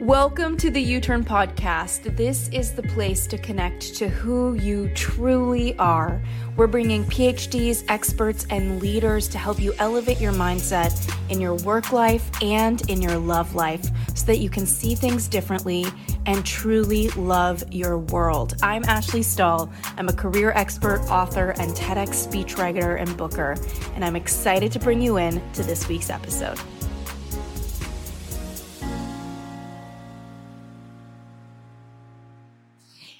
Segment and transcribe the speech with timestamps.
[0.00, 2.14] Welcome to the You Turn Podcast.
[2.18, 6.22] This is the place to connect to who you truly are.
[6.54, 10.92] We're bringing PhDs, experts, and leaders to help you elevate your mindset
[11.30, 15.28] in your work life and in your love life so that you can see things
[15.28, 15.86] differently
[16.26, 18.54] and truly love your world.
[18.62, 19.72] I'm Ashley Stahl.
[19.96, 23.56] I'm a career expert, author, and TEDx speechwriter and booker,
[23.94, 26.60] and I'm excited to bring you in to this week's episode.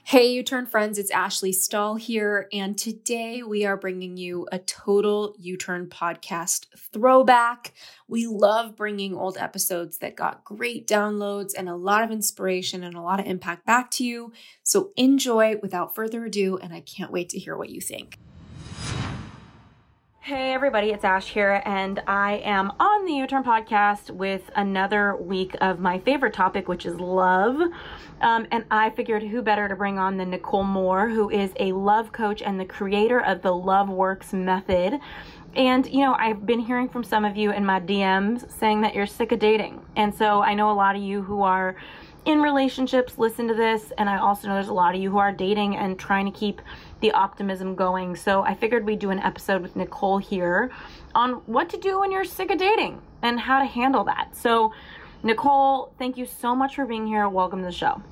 [0.08, 4.60] Hey, You Turn friends, it's Ashley Stahl here, and today we are bringing you a
[4.60, 7.74] total You Turn podcast throwback.
[8.06, 12.94] We love bringing old episodes that got great downloads and a lot of inspiration and
[12.94, 14.32] a lot of impact back to you.
[14.62, 18.16] So enjoy without further ado, and I can't wait to hear what you think.
[20.26, 25.14] Hey everybody, it's Ash here, and I am on the You Turn podcast with another
[25.14, 27.60] week of my favorite topic, which is love.
[28.20, 31.70] Um, and I figured who better to bring on than Nicole Moore, who is a
[31.70, 34.98] love coach and the creator of the Love Works method.
[35.54, 38.96] And, you know, I've been hearing from some of you in my DMs saying that
[38.96, 39.80] you're sick of dating.
[39.94, 41.76] And so I know a lot of you who are
[42.24, 43.92] in relationships listen to this.
[43.96, 46.36] And I also know there's a lot of you who are dating and trying to
[46.36, 46.60] keep
[47.00, 48.16] the optimism going.
[48.16, 50.70] So I figured we'd do an episode with Nicole here
[51.14, 54.36] on what to do when you're sick of dating and how to handle that.
[54.36, 54.72] So,
[55.22, 57.28] Nicole, thank you so much for being here.
[57.28, 58.02] Welcome to the show.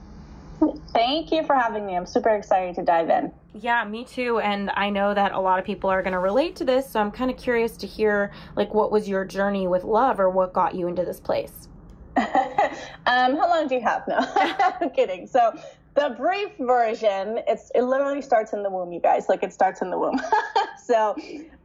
[0.92, 1.96] Thank you for having me.
[1.96, 3.32] I'm super excited to dive in.
[3.54, 4.38] Yeah, me too.
[4.38, 6.88] And I know that a lot of people are going to relate to this.
[6.90, 10.30] So I'm kind of curious to hear, like, what was your journey with love or
[10.30, 11.68] what got you into this place?
[12.16, 14.06] um, how long do you have?
[14.06, 14.18] No,
[14.80, 15.26] I'm kidding.
[15.26, 15.52] So
[15.94, 19.28] the brief version, it's it literally starts in the womb, you guys.
[19.28, 20.20] Like it starts in the womb.
[20.84, 21.16] so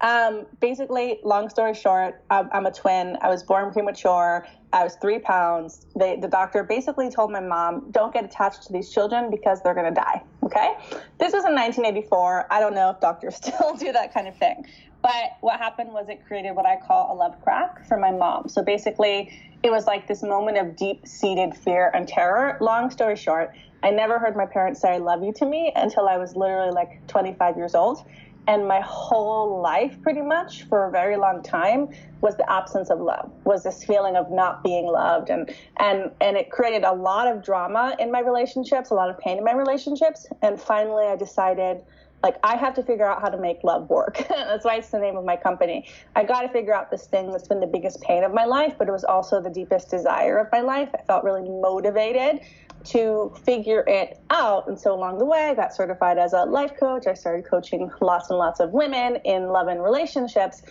[0.02, 3.18] um, basically, long story short, I'm, I'm, a twin.
[3.22, 4.46] I was born premature.
[4.72, 5.88] I was three pounds.
[5.98, 9.74] They, the doctor basically told my mom, "Don't get attached to these children because they're
[9.74, 10.76] gonna die." Okay.
[11.18, 12.48] This was in 1984.
[12.52, 14.66] I don't know if doctors still do that kind of thing.
[15.02, 18.50] But what happened was it created what I call a love crack for my mom.
[18.50, 19.32] So basically,
[19.64, 22.58] it was like this moment of deep seated fear and terror.
[22.60, 23.54] Long story short,
[23.84, 26.72] I never heard my parents say I love you to me until I was literally
[26.72, 28.06] like 25 years old.
[28.48, 31.90] And my whole life, pretty much for a very long time,
[32.22, 35.30] was the absence of love, was this feeling of not being loved.
[35.30, 39.20] And, and, and it created a lot of drama in my relationships, a lot of
[39.20, 40.26] pain in my relationships.
[40.42, 41.84] And finally, I decided,
[42.24, 44.26] like I have to figure out how to make love work.
[44.30, 45.88] that's why it's the name of my company.
[46.16, 48.74] I got to figure out this thing that's been the biggest pain of my life,
[48.80, 50.90] but it was also the deepest desire of my life.
[50.96, 52.42] I felt really motivated
[52.86, 54.68] to figure it out.
[54.68, 57.08] And so along the way, I got certified as a life coach.
[57.08, 60.62] I started coaching lots and lots of women in love and relationships.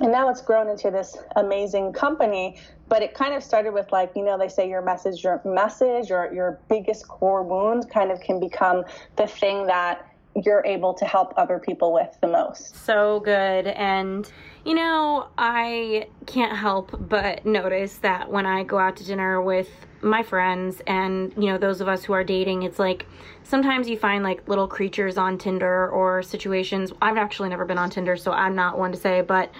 [0.00, 2.58] And now it's grown into this amazing company.
[2.88, 6.10] But it kind of started with like, you know, they say your message, your message
[6.10, 8.84] or your biggest core wound kind of can become
[9.16, 12.76] the thing that you're able to help other people with the most.
[12.84, 13.66] So good.
[13.66, 14.30] And,
[14.64, 19.68] you know, I can't help but notice that when I go out to dinner with
[20.02, 23.06] my friends and, you know, those of us who are dating, it's like
[23.42, 26.92] sometimes you find like little creatures on Tinder or situations.
[27.02, 29.50] I've actually never been on Tinder, so I'm not one to say, but,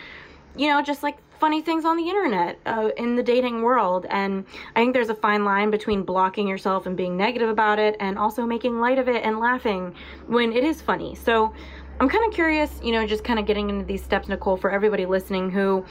[0.56, 4.06] you know, just like funny things on the internet uh, in the dating world.
[4.10, 4.44] And
[4.76, 8.18] I think there's a fine line between blocking yourself and being negative about it and
[8.18, 9.94] also making light of it and laughing
[10.26, 11.14] when it is funny.
[11.14, 11.54] So
[11.98, 14.70] I'm kind of curious, you know, just kind of getting into these steps, Nicole, for
[14.70, 15.84] everybody listening who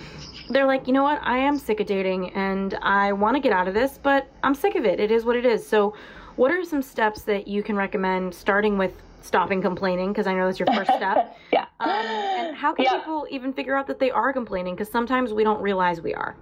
[0.49, 3.51] they're like, you know what, I am sick of dating and I want to get
[3.51, 4.99] out of this, but I'm sick of it.
[4.99, 5.65] It is what it is.
[5.65, 5.95] So,
[6.35, 10.46] what are some steps that you can recommend starting with stopping complaining because I know
[10.46, 11.38] that's your first step.
[11.53, 11.66] yeah.
[11.80, 12.97] Um, and how can yeah.
[12.97, 14.75] people even figure out that they are complaining?
[14.75, 16.35] Because sometimes we don't realize we are.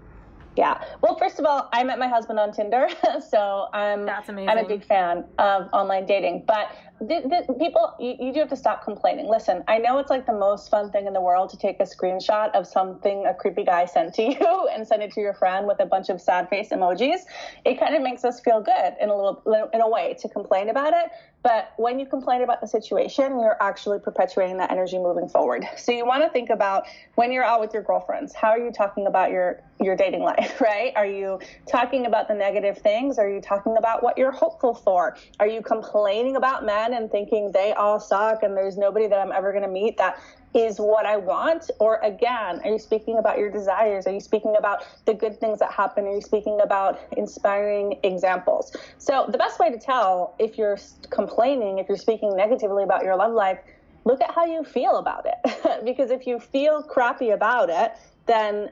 [0.57, 0.83] Yeah.
[1.01, 2.87] Well, first of all, I met my husband on Tinder,
[3.29, 4.49] so I'm That's amazing.
[4.49, 6.45] I'm a big fan of online dating.
[6.47, 9.27] But people, you, you, do have to stop complaining.
[9.27, 11.83] Listen, I know it's like the most fun thing in the world to take a
[11.83, 15.67] screenshot of something a creepy guy sent to you and send it to your friend
[15.67, 17.21] with a bunch of sad face emojis.
[17.65, 20.69] It kind of makes us feel good in a little, in a way, to complain
[20.69, 21.11] about it.
[21.43, 25.65] But when you complain about the situation, you're actually perpetuating that energy moving forward.
[25.77, 28.71] So you want to think about when you're out with your girlfriends, how are you
[28.71, 30.91] talking about your your dating life, right?
[30.95, 33.19] Are you talking about the negative things?
[33.19, 35.15] Are you talking about what you're hopeful for?
[35.39, 39.31] Are you complaining about men and thinking they all suck and there's nobody that I'm
[39.31, 40.19] ever going to meet that
[40.53, 41.69] is what I want?
[41.79, 44.07] Or again, are you speaking about your desires?
[44.07, 46.05] Are you speaking about the good things that happen?
[46.05, 48.75] Are you speaking about inspiring examples?
[48.97, 50.77] So, the best way to tell if you're
[51.09, 53.59] complaining, if you're speaking negatively about your love life,
[54.05, 55.83] look at how you feel about it.
[55.85, 57.93] because if you feel crappy about it,
[58.25, 58.69] then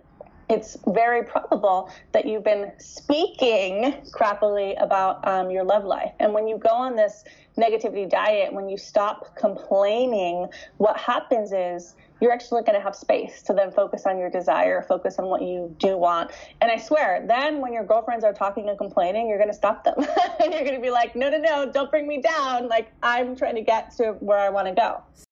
[0.49, 6.11] it's very probable that you've been speaking crappily about um, your love life.
[6.19, 7.23] And when you go on this
[7.57, 10.47] negativity diet, when you stop complaining,
[10.77, 14.81] what happens is you're actually going to have space to then focus on your desire,
[14.81, 16.31] focus on what you do want.
[16.61, 19.83] And I swear, then when your girlfriends are talking and complaining, you're going to stop
[19.83, 19.95] them.
[20.43, 22.67] and you're going to be like, no, no, no, don't bring me down.
[22.67, 25.24] Like, I'm trying to get to where I want to go.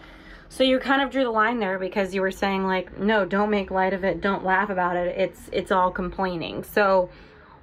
[0.50, 3.48] so you kind of drew the line there because you were saying like, no, don't
[3.48, 5.16] make light of it, don't laugh about it.
[5.16, 6.62] It's it's all complaining.
[6.62, 7.08] So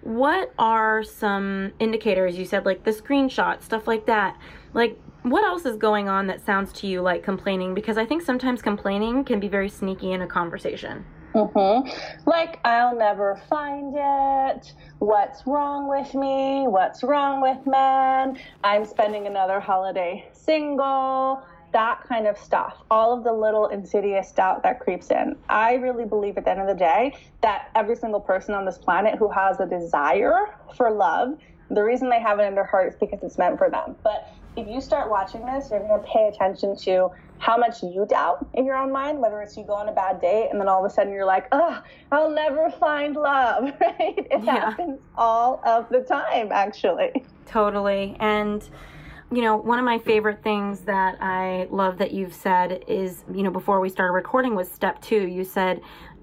[0.02, 4.36] what are some indicators you said like the screenshot, stuff like that?
[4.74, 8.24] Like what else is going on that sounds to you like complaining because I think
[8.24, 11.06] sometimes complaining can be very sneaky in a conversation.
[11.34, 12.30] Mm-hmm.
[12.30, 14.74] Like, I'll never find it.
[15.00, 16.66] What's wrong with me?
[16.68, 18.40] What's wrong with men?
[18.64, 24.64] I'm spending another holiday single that kind of stuff, all of the little insidious doubt
[24.64, 25.36] that creeps in.
[25.50, 28.78] I really believe at the end of the day that every single person on this
[28.78, 31.38] planet who has a desire for love,
[31.70, 33.96] the reason they have it in their heart is because it's meant for them.
[34.04, 38.06] But if you start watching this, you're going to pay attention to how much you
[38.07, 40.68] doubt in your own mind, whether it's you go on a bad date and then
[40.68, 41.81] all of a sudden you're like, oh,
[42.12, 44.27] I'll never find love, right?
[44.31, 44.71] It yeah.
[44.71, 47.24] happens all of the time, actually.
[47.45, 48.15] Totally.
[48.19, 48.68] And
[49.31, 53.44] you know, one of my favorite things that I love that you've said is, you
[53.44, 55.27] know, before we started recording was step two.
[55.27, 55.81] You said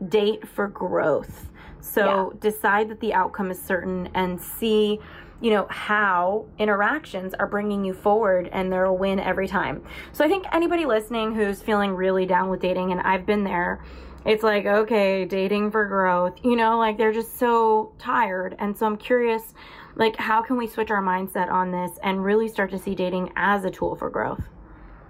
[0.08, 1.50] date for growth.
[1.80, 2.38] So yeah.
[2.40, 4.98] decide that the outcome is certain and see,
[5.40, 9.84] you know, how interactions are bringing you forward and they're a win every time.
[10.12, 13.84] So I think anybody listening who's feeling really down with dating, and I've been there,
[14.24, 18.56] it's like, okay, dating for growth, you know, like they're just so tired.
[18.58, 19.54] And so I'm curious
[19.96, 23.32] like how can we switch our mindset on this and really start to see dating
[23.34, 24.44] as a tool for growth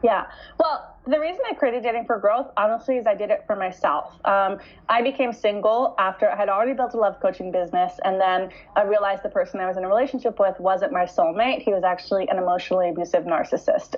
[0.02, 0.26] yeah
[0.58, 4.14] well the reason I created Dating for Growth, honestly, is I did it for myself.
[4.24, 4.58] Um,
[4.88, 8.82] I became single after I had already built a love coaching business, and then I
[8.82, 11.62] realized the person I was in a relationship with wasn't my soulmate.
[11.62, 13.94] He was actually an emotionally abusive narcissist.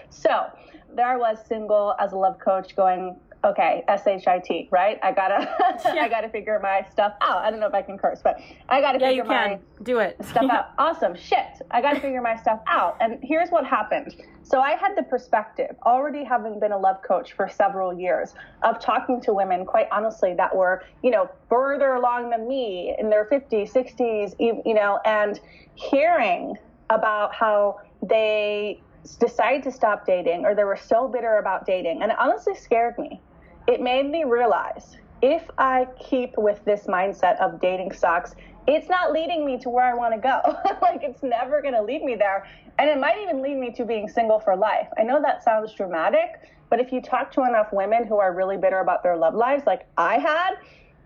[0.10, 0.46] so
[0.94, 4.98] there I was, single as a love coach, going okay, S-H-I-T, right?
[5.02, 5.48] I gotta,
[5.94, 6.02] yeah.
[6.02, 7.38] I gotta figure my stuff out.
[7.38, 9.50] I don't know if I can curse, but I gotta yeah, figure you can.
[9.52, 10.70] my do it stuff out.
[10.78, 11.62] Awesome, shit.
[11.70, 12.96] I gotta figure my stuff out.
[13.00, 14.16] And here's what happened.
[14.42, 18.80] So I had the perspective, already having been a love coach for several years, of
[18.80, 23.26] talking to women, quite honestly, that were, you know, further along than me in their
[23.26, 25.40] 50s, 60s, you know, and
[25.74, 26.56] hearing
[26.90, 28.80] about how they
[29.18, 32.02] decided to stop dating or they were so bitter about dating.
[32.02, 33.20] And it honestly scared me
[33.66, 38.34] it made me realize if I keep with this mindset of dating sucks,
[38.66, 40.40] it's not leading me to where I want to go.
[40.82, 42.46] like it's never going to lead me there.
[42.78, 44.88] And it might even lead me to being single for life.
[44.98, 46.40] I know that sounds dramatic,
[46.70, 49.64] but if you talk to enough women who are really bitter about their love lives,
[49.66, 50.54] like I had,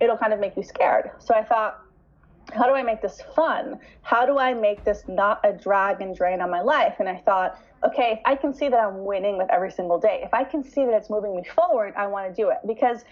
[0.00, 1.10] it'll kind of make you scared.
[1.18, 1.80] So I thought,
[2.52, 3.78] how do I make this fun?
[4.02, 6.96] How do I make this not a drag and drain on my life?
[6.98, 10.20] And I thought, okay, if I can see that I'm winning with every single day,
[10.22, 13.04] if I can see that it's moving me forward, I want to do it because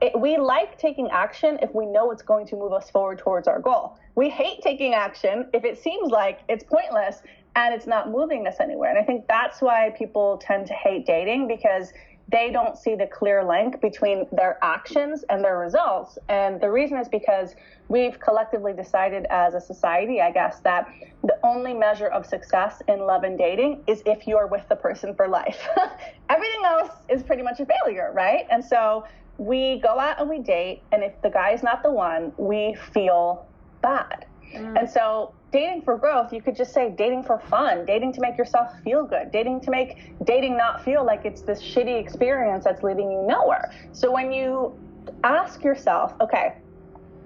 [0.00, 3.46] it, we like taking action if we know it's going to move us forward towards
[3.46, 3.98] our goal.
[4.14, 7.22] We hate taking action if it seems like it's pointless
[7.56, 8.90] and it's not moving us anywhere.
[8.90, 11.92] And I think that's why people tend to hate dating because
[12.30, 16.18] they don't see the clear link between their actions and their results.
[16.28, 17.54] And the reason is because
[17.88, 20.86] we've collectively decided as a society, I guess, that
[21.22, 25.14] the only measure of success in love and dating is if you're with the person
[25.14, 25.66] for life.
[26.28, 28.46] Everything else is pretty much a failure, right?
[28.50, 29.04] And so
[29.38, 32.76] we go out and we date, and if the guy is not the one, we
[32.92, 33.46] feel
[33.82, 34.26] bad.
[34.54, 34.78] Mm.
[34.78, 38.38] And so dating for growth, you could just say dating for fun, dating to make
[38.38, 42.82] yourself feel good, dating to make dating not feel like it's this shitty experience that's
[42.82, 43.72] leading you nowhere.
[43.92, 44.78] So when you
[45.24, 46.54] ask yourself, okay,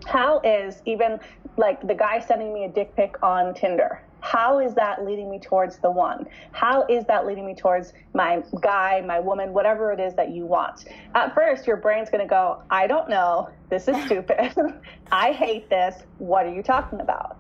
[0.07, 1.19] how is even
[1.57, 4.03] like the guy sending me a dick pic on Tinder?
[4.21, 6.27] How is that leading me towards the one?
[6.53, 10.47] How is that leading me towards my guy, my woman, whatever it is that you
[10.47, 10.87] want?
[11.15, 13.51] At first, your brain's going to go, I don't know.
[13.69, 14.55] This is stupid.
[15.13, 16.05] I hate this.
[16.17, 17.37] What are you talking about?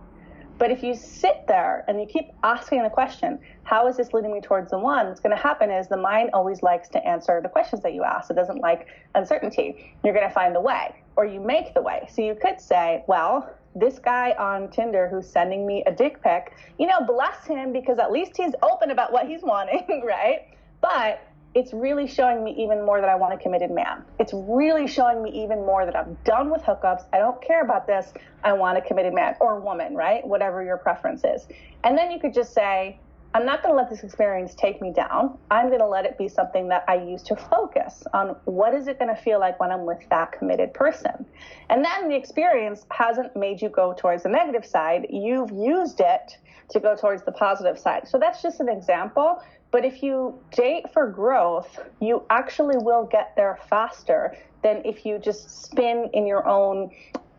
[0.59, 4.33] But if you sit there and you keep asking the question, how is this leading
[4.33, 5.09] me towards the one?
[5.09, 8.05] What's going to happen is the mind always likes to answer the questions that you
[8.05, 8.31] ask.
[8.31, 9.95] It doesn't like uncertainty.
[10.05, 12.09] You're going to find the way or you make the way.
[12.13, 16.55] So you could say, well, this guy on Tinder who's sending me a dick pic,
[16.79, 20.49] you know, bless him because at least he's open about what he's wanting, right?
[20.81, 24.05] But it's really showing me even more that I want a committed man.
[24.19, 27.05] It's really showing me even more that I'm done with hookups.
[27.13, 28.13] I don't care about this.
[28.43, 30.27] I want a committed man or woman, right?
[30.27, 31.47] Whatever your preference is.
[31.85, 32.99] And then you could just say,
[33.35, 35.37] I'm not going to let this experience take me down.
[35.51, 38.87] I'm going to let it be something that I use to focus on what is
[38.87, 41.27] it going to feel like when I'm with that committed person.
[41.69, 45.09] And then the experience hasn't made you go towards the negative side.
[45.11, 46.39] You've used it
[46.71, 48.07] to go towards the positive side.
[48.07, 49.43] So that's just an example.
[49.73, 55.19] But if you date for growth, you actually will get there faster than if you
[55.19, 56.93] just spin in your own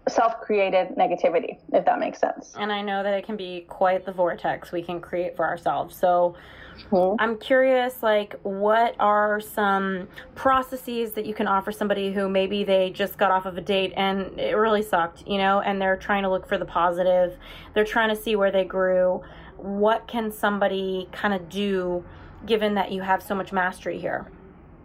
[0.07, 2.53] self created negativity, if that makes sense.
[2.57, 5.95] And I know that it can be quite the vortex we can create for ourselves.
[5.95, 6.35] So
[6.91, 7.15] mm-hmm.
[7.19, 12.91] I'm curious, like, what are some processes that you can offer somebody who maybe they
[12.91, 16.24] just got off of a date and it really sucked, you know, and they're trying
[16.24, 17.38] to look for the positive,
[17.74, 19.24] they're trying to see where they grew.
[19.57, 22.03] What can somebody kind of do?
[22.45, 24.25] given that you have so much mastery here?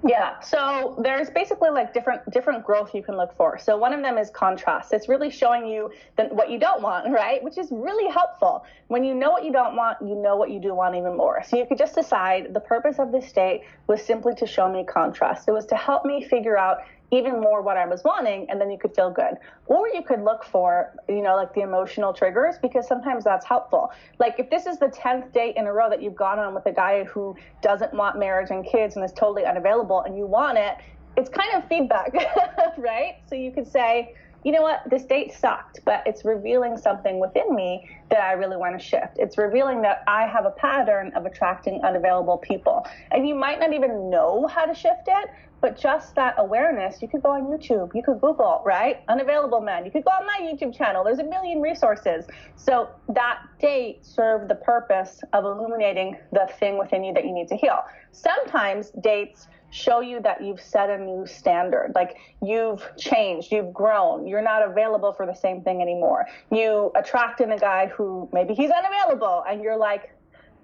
[0.02, 3.59] Yeah, so there's basically like different different growth you can look for.
[3.59, 4.95] So one of them is contrast.
[4.95, 7.42] It's really showing you the, what you don't want, right?
[7.42, 8.64] Which is really helpful.
[8.88, 11.42] When you know what you don't want, you know what you do want even more.
[11.45, 14.85] So you could just decide the purpose of this date was simply to show me
[14.85, 15.49] contrast.
[15.49, 16.78] It was to help me figure out
[17.11, 19.35] even more what I was wanting, and then you could feel good.
[19.67, 23.90] Or you could look for, you know, like the emotional triggers because sometimes that's helpful.
[24.19, 26.67] Like if this is the 10th date in a row that you've gone on with
[26.67, 30.59] a guy who doesn't want marriage and kids and is totally unavailable and you want
[30.59, 30.76] it,
[31.17, 32.14] it's kind of feedback,
[32.79, 33.17] right?
[33.29, 34.14] So you could say,
[34.45, 38.57] you know what, this date sucked, but it's revealing something within me that I really
[38.57, 39.19] want to shift.
[39.19, 42.87] It's revealing that I have a pattern of attracting unavailable people.
[43.11, 47.09] And you might not even know how to shift it, but just that awareness, you
[47.09, 49.02] could go on YouTube, you could Google, right?
[49.09, 49.85] Unavailable men.
[49.85, 51.05] You could go on my YouTube channel.
[51.05, 52.26] There's a million resources.
[52.57, 57.49] So that date served the purpose of illuminating the thing within you that you need
[57.49, 57.79] to heal.
[58.12, 61.93] Sometimes dates show you that you've set a new standard.
[61.95, 66.26] Like you've changed, you've grown, you're not available for the same thing anymore.
[66.50, 70.12] You attract in a guy who maybe he's unavailable and you're like,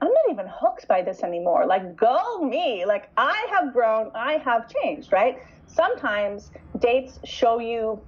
[0.01, 1.67] I'm not even hooked by this anymore.
[1.67, 2.85] Like, go me.
[2.85, 5.39] Like, I have grown, I have changed, right?
[5.67, 8.01] Sometimes dates show you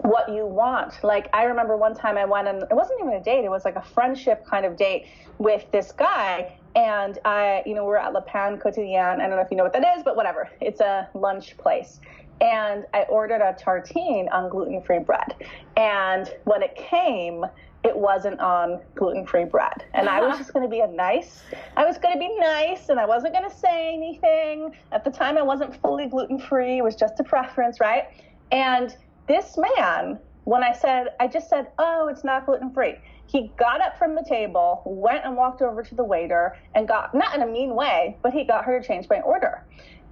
[0.00, 1.02] what you want.
[1.02, 3.64] Like, I remember one time I went and it wasn't even a date, it was
[3.64, 5.06] like a friendship kind of date
[5.38, 6.58] with this guy.
[6.76, 9.20] And I, you know, we're at Le Pain Quotidien.
[9.20, 10.50] I don't know if you know what that is, but whatever.
[10.60, 12.00] It's a lunch place.
[12.40, 15.34] And I ordered a tartine on gluten free bread.
[15.76, 17.44] And when it came,
[17.84, 19.84] it wasn't on gluten free bread.
[19.92, 21.42] And I was just going to be a nice,
[21.76, 24.74] I was going to be nice and I wasn't going to say anything.
[24.90, 28.04] At the time, I wasn't fully gluten free, it was just a preference, right?
[28.50, 28.96] And
[29.28, 33.80] this man, when I said, I just said, oh, it's not gluten free, he got
[33.80, 37.42] up from the table, went and walked over to the waiter and got, not in
[37.42, 39.62] a mean way, but he got her to change my order.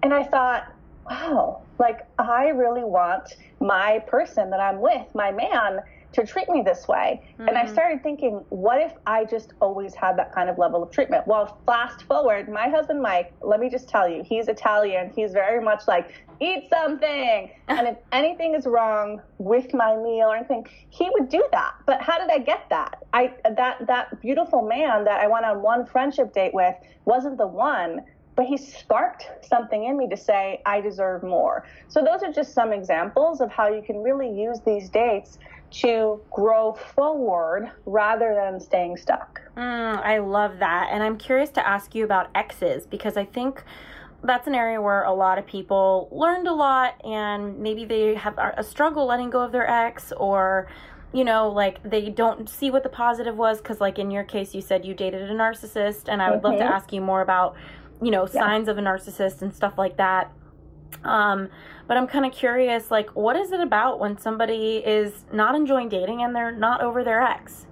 [0.03, 0.73] And I thought,
[1.09, 5.81] wow, like I really want my person that I'm with, my man,
[6.13, 7.23] to treat me this way.
[7.33, 7.49] Mm-hmm.
[7.49, 7.73] And I mm-hmm.
[7.73, 11.27] started thinking, what if I just always had that kind of level of treatment?
[11.27, 15.13] Well, fast forward, my husband Mike, let me just tell you, he's Italian.
[15.15, 17.51] He's very much like, eat something.
[17.69, 21.75] and if anything is wrong with my meal or anything, he would do that.
[21.87, 23.03] But how did I get that?
[23.13, 27.47] I that that beautiful man that I went on one friendship date with wasn't the
[27.47, 28.03] one
[28.35, 31.67] but he sparked something in me to say, I deserve more.
[31.89, 35.39] So, those are just some examples of how you can really use these dates
[35.73, 39.41] to grow forward rather than staying stuck.
[39.57, 40.89] Mm, I love that.
[40.91, 43.63] And I'm curious to ask you about exes because I think
[44.23, 48.39] that's an area where a lot of people learned a lot and maybe they have
[48.39, 50.69] a struggle letting go of their ex or
[51.13, 54.55] you know like they don't see what the positive was because like in your case
[54.55, 56.47] you said you dated a narcissist and i would mm-hmm.
[56.47, 56.73] love to mm-hmm.
[56.73, 57.57] ask you more about
[58.01, 58.41] you know yeah.
[58.41, 60.33] signs of a narcissist and stuff like that
[61.05, 61.49] um
[61.87, 65.89] but i'm kind of curious like what is it about when somebody is not enjoying
[65.89, 67.67] dating and they're not over their ex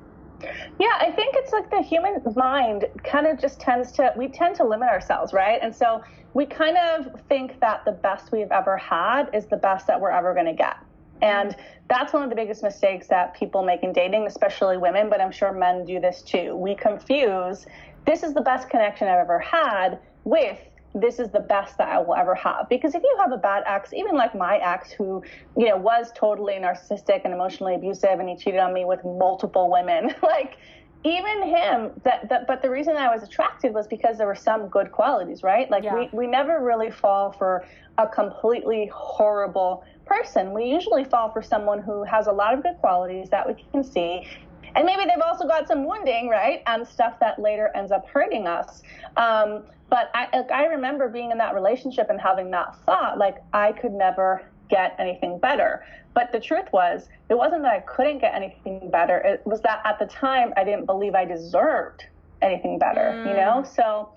[0.78, 4.56] yeah, I think it's like the human mind kind of just tends to, we tend
[4.56, 5.58] to limit ourselves, right?
[5.62, 6.02] And so
[6.34, 10.10] we kind of think that the best we've ever had is the best that we're
[10.10, 10.76] ever going to get.
[11.22, 11.54] And
[11.88, 15.32] that's one of the biggest mistakes that people make in dating, especially women, but I'm
[15.32, 16.56] sure men do this too.
[16.56, 17.66] We confuse
[18.06, 20.58] this is the best connection I've ever had with
[20.94, 22.68] this is the best that I will ever have.
[22.68, 25.22] Because if you have a bad ex, even like my ex, who,
[25.56, 29.70] you know, was totally narcissistic and emotionally abusive and he cheated on me with multiple
[29.70, 30.56] women, like,
[31.02, 34.68] even him that, that but the reason i was attracted was because there were some
[34.68, 35.94] good qualities right like yeah.
[35.94, 37.64] we, we never really fall for
[37.96, 42.76] a completely horrible person we usually fall for someone who has a lot of good
[42.80, 44.26] qualities that we can see
[44.74, 48.46] and maybe they've also got some wounding right and stuff that later ends up hurting
[48.46, 48.82] us
[49.16, 53.72] um, but I, I remember being in that relationship and having that thought, like I
[53.72, 55.84] could never get anything better.
[56.14, 59.18] But the truth was, it wasn't that I couldn't get anything better.
[59.18, 62.04] It was that at the time I didn't believe I deserved
[62.40, 63.28] anything better, mm.
[63.28, 63.64] you know?
[63.64, 64.10] So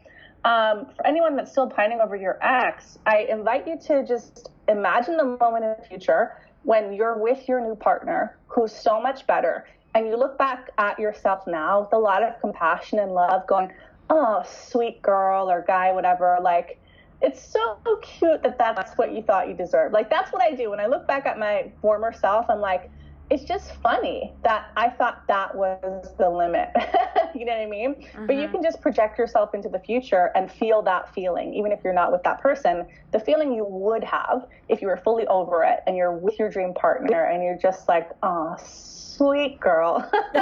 [0.46, 5.18] um, for anyone that's still pining over your ex, I invite you to just imagine
[5.18, 9.66] the moment in the future when you're with your new partner who's so much better
[9.96, 13.72] and you look back at yourself now with a lot of compassion and love going
[14.10, 16.38] oh, sweet girl or guy, whatever.
[16.42, 16.80] Like,
[17.22, 19.94] it's so cute that that's what you thought you deserved.
[19.94, 20.70] Like, that's what I do.
[20.70, 22.92] When I look back at my former self, I'm like,
[23.34, 26.70] it's just funny that I thought that was the limit.
[27.34, 27.96] you know what I mean?
[27.96, 28.28] Mm-hmm.
[28.28, 28.52] But you mm-hmm.
[28.52, 32.12] can just project yourself into the future and feel that feeling, even if you're not
[32.12, 32.86] with that person.
[33.12, 36.50] The feeling you would have if you were fully over it and you're with your
[36.50, 40.08] dream partner and you're just like, oh, sweet girl.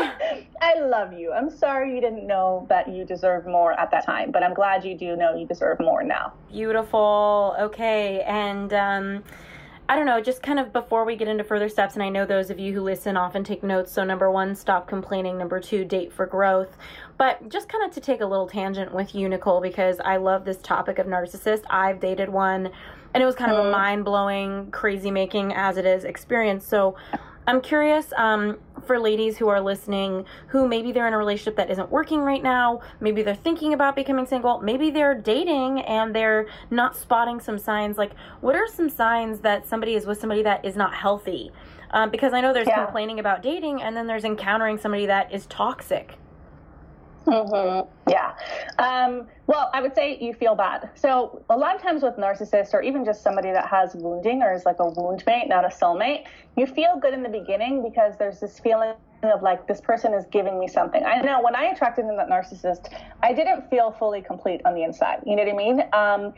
[0.61, 1.31] I love you.
[1.31, 4.83] I'm sorry you didn't know that you deserve more at that time, but I'm glad
[4.83, 6.33] you do know you deserve more now.
[6.51, 7.55] Beautiful.
[7.57, 8.21] Okay.
[8.23, 9.23] And, um,
[9.91, 12.25] I don't know, just kind of before we get into further steps, and I know
[12.25, 13.91] those of you who listen often take notes.
[13.91, 15.37] So, number one, stop complaining.
[15.37, 16.77] Number two, date for growth.
[17.17, 20.45] But just kind of to take a little tangent with you, Nicole, because I love
[20.45, 21.63] this topic of narcissist.
[21.69, 22.71] I've dated one,
[23.13, 23.71] and it was kind of a mm.
[23.73, 26.65] mind blowing, crazy making as it is experience.
[26.65, 26.95] So,
[27.45, 31.69] I'm curious um, for ladies who are listening who maybe they're in a relationship that
[31.69, 36.47] isn't working right now, maybe they're thinking about becoming single, maybe they're dating and they're
[36.69, 37.97] not spotting some signs.
[37.97, 41.51] Like, what are some signs that somebody is with somebody that is not healthy?
[41.91, 42.83] Um, because I know there's yeah.
[42.85, 46.17] complaining about dating and then there's encountering somebody that is toxic.
[47.25, 47.87] Mm-hmm.
[48.09, 48.33] Yeah.
[48.79, 50.89] Um, well, I would say you feel bad.
[50.95, 54.53] So a lot of times with narcissists or even just somebody that has wounding or
[54.53, 56.25] is like a wound mate, not a soulmate,
[56.57, 60.25] you feel good in the beginning because there's this feeling of like this person is
[60.31, 61.05] giving me something.
[61.05, 62.87] I know when I attracted in that narcissist,
[63.21, 65.21] I didn't feel fully complete on the inside.
[65.25, 65.83] You know what I mean?
[65.93, 66.33] Um,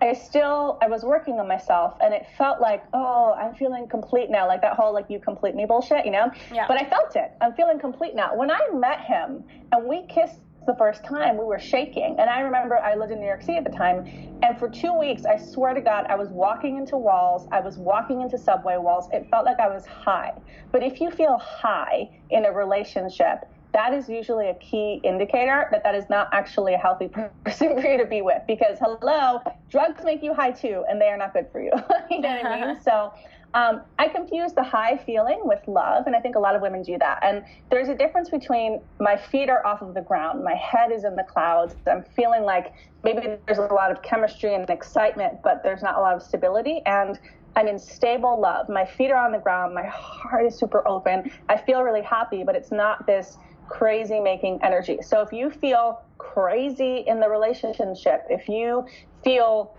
[0.00, 4.30] I still I was working on myself and it felt like, oh, I'm feeling complete
[4.30, 6.30] now, like that whole like you complete me bullshit, you know?
[6.52, 6.66] Yeah.
[6.68, 7.32] But I felt it.
[7.40, 8.34] I'm feeling complete now.
[8.36, 12.16] When I met him and we kissed the first time, we were shaking.
[12.18, 14.06] And I remember I lived in New York City at the time,
[14.42, 17.78] and for two weeks, I swear to God, I was walking into walls, I was
[17.78, 19.08] walking into subway walls.
[19.12, 20.32] It felt like I was high.
[20.70, 25.82] But if you feel high in a relationship, that is usually a key indicator that
[25.84, 27.08] that is not actually a healthy
[27.44, 31.06] person for you to be with because hello drugs make you high too and they
[31.06, 31.72] are not good for you
[32.10, 33.12] you know what i mean so
[33.54, 36.82] um, I confuse the high feeling with love, and I think a lot of women
[36.82, 37.18] do that.
[37.22, 41.04] And there's a difference between my feet are off of the ground, my head is
[41.04, 45.62] in the clouds, I'm feeling like maybe there's a lot of chemistry and excitement, but
[45.62, 46.82] there's not a lot of stability.
[46.84, 47.18] And
[47.56, 48.68] I'm in stable love.
[48.68, 51.30] My feet are on the ground, my heart is super open.
[51.48, 54.98] I feel really happy, but it's not this crazy making energy.
[55.02, 58.86] So if you feel crazy in the relationship, if you
[59.24, 59.74] feel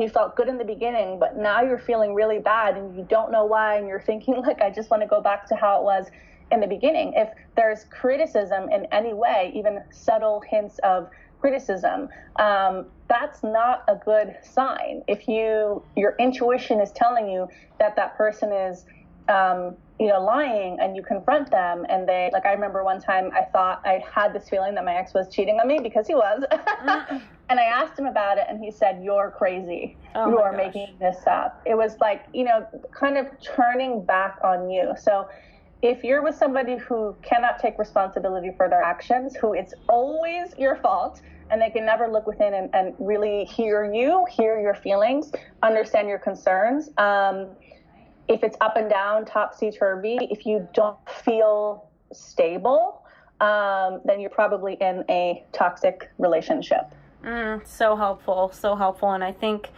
[0.00, 3.30] you felt good in the beginning, but now you're feeling really bad and you don't
[3.30, 5.84] know why, and you're thinking, like, I just want to go back to how it
[5.84, 6.06] was
[6.50, 7.14] in the beginning.
[7.16, 11.08] If there's criticism in any way, even subtle hints of
[11.40, 15.02] criticism, um, that's not a good sign.
[15.08, 18.84] If you your intuition is telling you that that person is
[19.28, 23.30] um, you know, lying and you confront them and they, like, I remember one time
[23.32, 26.14] I thought I had this feeling that my ex was cheating on me because he
[26.14, 26.44] was.
[26.82, 27.22] Mm.
[27.52, 29.98] And I asked him about it, and he said, You're crazy.
[30.14, 30.72] Oh you are gosh.
[30.74, 31.60] making this up.
[31.66, 32.66] It was like, you know,
[32.98, 34.94] kind of turning back on you.
[34.98, 35.28] So
[35.82, 40.76] if you're with somebody who cannot take responsibility for their actions, who it's always your
[40.76, 45.30] fault, and they can never look within and, and really hear you, hear your feelings,
[45.62, 46.88] understand your concerns.
[46.96, 47.50] Um,
[48.28, 53.04] if it's up and down, topsy turvy, if you don't feel stable,
[53.40, 56.92] um, then you're probably in a toxic relationship.
[57.24, 59.12] Mm, so helpful, so helpful.
[59.12, 59.70] And I think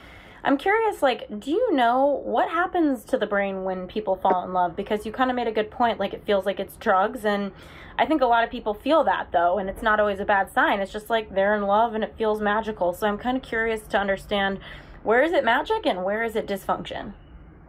[0.42, 4.52] I'm curious, like, do you know what happens to the brain when people fall in
[4.52, 4.76] love?
[4.76, 7.24] Because you kind of made a good point, like, it feels like it's drugs.
[7.24, 7.52] And
[7.98, 10.52] I think a lot of people feel that, though, and it's not always a bad
[10.52, 10.80] sign.
[10.80, 12.92] It's just like they're in love and it feels magical.
[12.92, 14.58] So I'm kind of curious to understand
[15.02, 17.12] where is it magic and where is it dysfunction?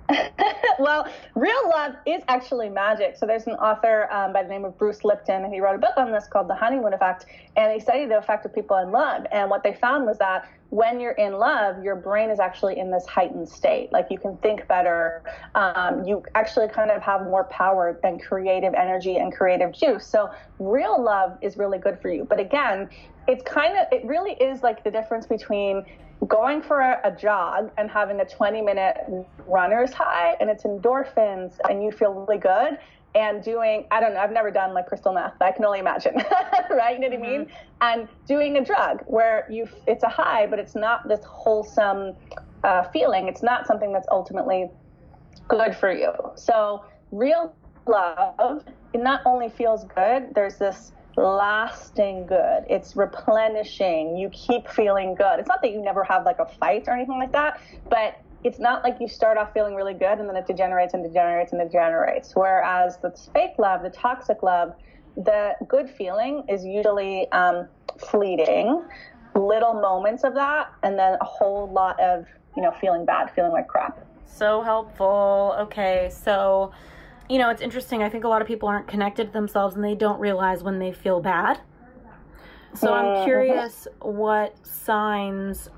[0.79, 3.15] well, real love is actually magic.
[3.17, 5.79] So there's an author um, by the name of Bruce Lipton, and he wrote a
[5.79, 8.91] book on this called The Honeymoon Effect, and he studied the effect of people in
[8.91, 9.25] love.
[9.31, 12.91] And what they found was that when you're in love, your brain is actually in
[12.91, 13.91] this heightened state.
[13.91, 15.23] Like you can think better.
[15.53, 20.05] Um, you actually kind of have more power and creative energy and creative juice.
[20.05, 22.25] So real love is really good for you.
[22.25, 22.89] But again,
[23.27, 25.83] it's kind of, it really is like the difference between
[26.27, 28.97] going for a, a, jog and having a 20 minute
[29.47, 32.77] runner's high and it's endorphins and you feel really good
[33.15, 35.79] and doing i don't know i've never done like crystal meth but i can only
[35.79, 36.15] imagine
[36.75, 36.99] right?
[36.99, 37.51] You know what i mean?
[37.81, 42.13] And doing a drug where you it's a high but it's not this wholesome
[42.63, 43.27] uh, feeling.
[43.27, 44.69] It's not something that's ultimately
[45.47, 46.11] good for you.
[46.35, 47.55] So real
[47.87, 52.65] love it not only feels good there's this lasting good.
[52.69, 54.17] It's replenishing.
[54.17, 55.39] You keep feeling good.
[55.39, 58.59] It's not that you never have like a fight or anything like that, but it's
[58.59, 61.61] not like you start off feeling really good and then it degenerates and degenerates and
[61.61, 62.33] degenerates.
[62.35, 64.75] Whereas the fake love, the toxic love,
[65.17, 68.83] the good feeling is usually um, fleeting,
[69.33, 72.25] little moments of that, and then a whole lot of,
[72.55, 74.05] you know, feeling bad, feeling like crap.
[74.25, 75.55] So helpful.
[75.59, 76.71] Okay, so
[77.29, 78.03] you know, it's interesting.
[78.03, 80.79] I think a lot of people aren't connected to themselves and they don't realize when
[80.79, 81.59] they feel bad.
[82.75, 83.25] So I'm uh-huh.
[83.25, 85.69] curious what signs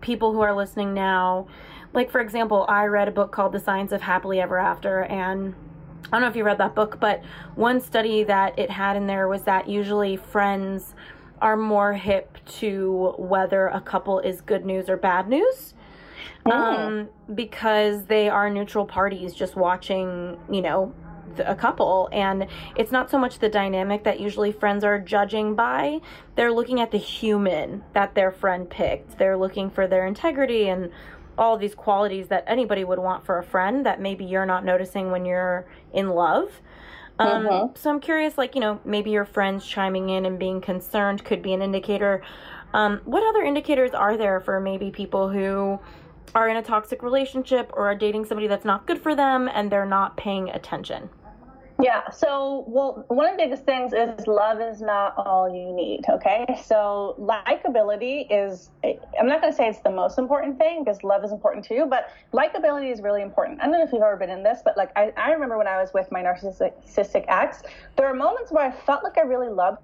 [0.00, 1.46] people who are listening now,
[1.92, 5.54] like for example, I read a book called The Science of Happily Ever After and
[6.06, 7.22] I don't know if you read that book, but
[7.54, 10.94] one study that it had in there was that usually friends
[11.40, 15.74] are more hip to whether a couple is good news or bad news
[16.46, 20.94] um, because they are neutral parties just watching, you know,
[21.38, 22.08] a couple.
[22.12, 26.00] And it's not so much the dynamic that usually friends are judging by,
[26.34, 29.18] they're looking at the human that their friend picked.
[29.18, 30.90] They're looking for their integrity and
[31.38, 35.10] all these qualities that anybody would want for a friend that maybe you're not noticing
[35.10, 36.60] when you're in love.
[37.18, 37.78] Um, Mhm.
[37.78, 41.42] So I'm curious, like, you know, maybe your friends chiming in and being concerned could
[41.42, 42.22] be an indicator.
[42.72, 45.80] Um, what other indicators are there for maybe people who
[46.34, 49.70] are in a toxic relationship or are dating somebody that's not good for them and
[49.70, 51.08] they're not paying attention?
[51.82, 52.10] Yeah.
[52.10, 56.04] So, well, one of the biggest things is love is not all you need.
[56.08, 56.44] Okay.
[56.64, 61.24] So, likability is, I'm not going to say it's the most important thing because love
[61.24, 63.60] is important too, but likability is really important.
[63.60, 65.66] I don't know if you've ever been in this, but like, I, I remember when
[65.66, 67.62] I was with my narcissistic ex,
[67.96, 69.78] there were moments where I felt like I really loved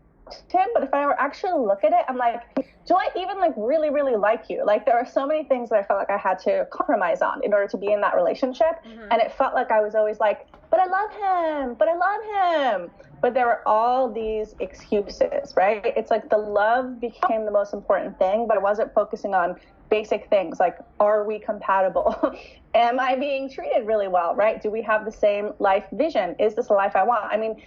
[0.50, 2.40] him, but if I were actually look at it, I'm like,
[2.86, 4.64] do I even like really, really like you?
[4.64, 7.42] Like there are so many things that I felt like I had to compromise on
[7.44, 8.84] in order to be in that relationship.
[8.84, 9.08] Mm-hmm.
[9.10, 12.80] And it felt like I was always like, but I love him, but I love
[12.82, 12.90] him.
[13.20, 15.84] But there were all these excuses, right?
[15.84, 19.56] It's like the love became the most important thing, but I wasn't focusing on
[19.88, 22.34] basic things like are we compatible?
[22.74, 24.60] Am I being treated really well, right?
[24.60, 26.36] Do we have the same life vision?
[26.38, 27.24] Is this the life I want?
[27.32, 27.62] I mean,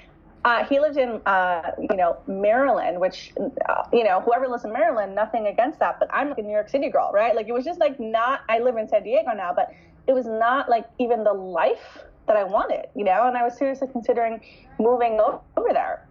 [0.46, 4.72] uh, he lived in, uh, you know, Maryland, which, uh, you know, whoever lives in
[4.72, 6.00] Maryland, nothing against that.
[6.00, 7.36] But I'm like a New York City girl, right?
[7.36, 8.42] Like it was just like not.
[8.48, 9.74] I live in San Diego now, but
[10.08, 13.28] it was not like even the life that I wanted, you know.
[13.28, 14.42] And I was seriously considering
[14.80, 15.20] moving
[15.58, 16.06] over there.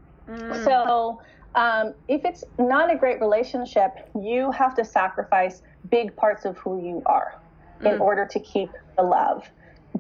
[0.65, 1.21] So
[1.55, 6.85] um, if it's not a great relationship, you have to sacrifice big parts of who
[6.85, 7.41] you are
[7.85, 9.49] in order to keep the love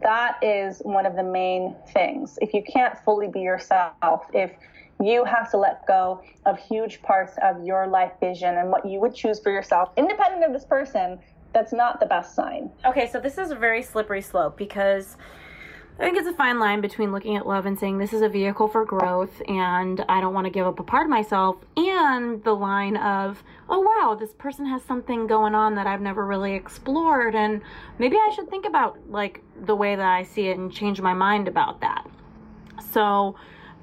[0.02, 2.38] that is one of the main things.
[2.40, 4.52] If you can't fully be yourself, if
[5.00, 9.00] you have to let go of huge parts of your life vision and what you
[9.00, 11.18] would choose for yourself, independent of this person,
[11.52, 12.70] that's not the best sign.
[12.84, 15.16] Okay, so this is a very slippery slope because
[15.98, 18.28] I think it's a fine line between looking at love and saying this is a
[18.28, 22.42] vehicle for growth and I don't want to give up a part of myself, and
[22.44, 26.54] the line of, oh wow, this person has something going on that I've never really
[26.54, 27.62] explored, and
[27.98, 31.14] maybe I should think about like the way that I see it and change my
[31.14, 32.06] mind about that.
[32.92, 33.34] So,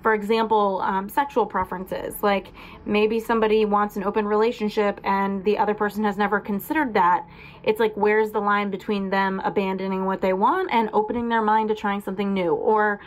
[0.05, 2.21] for example, um, sexual preferences.
[2.21, 2.49] Like
[2.85, 7.27] maybe somebody wants an open relationship and the other person has never considered that.
[7.63, 11.69] It's like, where's the line between them abandoning what they want and opening their mind
[11.69, 12.53] to trying something new?
[12.53, 12.99] Or,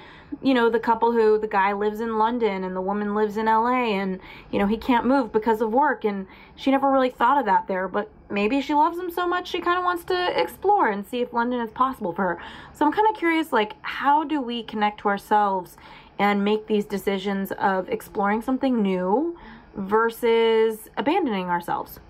[0.43, 3.47] you know, the couple who the guy lives in London and the woman lives in
[3.47, 4.19] LA and,
[4.51, 7.69] you know, he can't move because of work and she never really thought of that
[7.69, 11.07] there, but maybe she loves him so much she kind of wants to explore and
[11.07, 12.43] see if London is possible for her.
[12.73, 15.77] So I'm kind of curious, like, how do we connect to ourselves
[16.19, 19.37] and make these decisions of exploring something new
[19.77, 22.01] versus abandoning ourselves?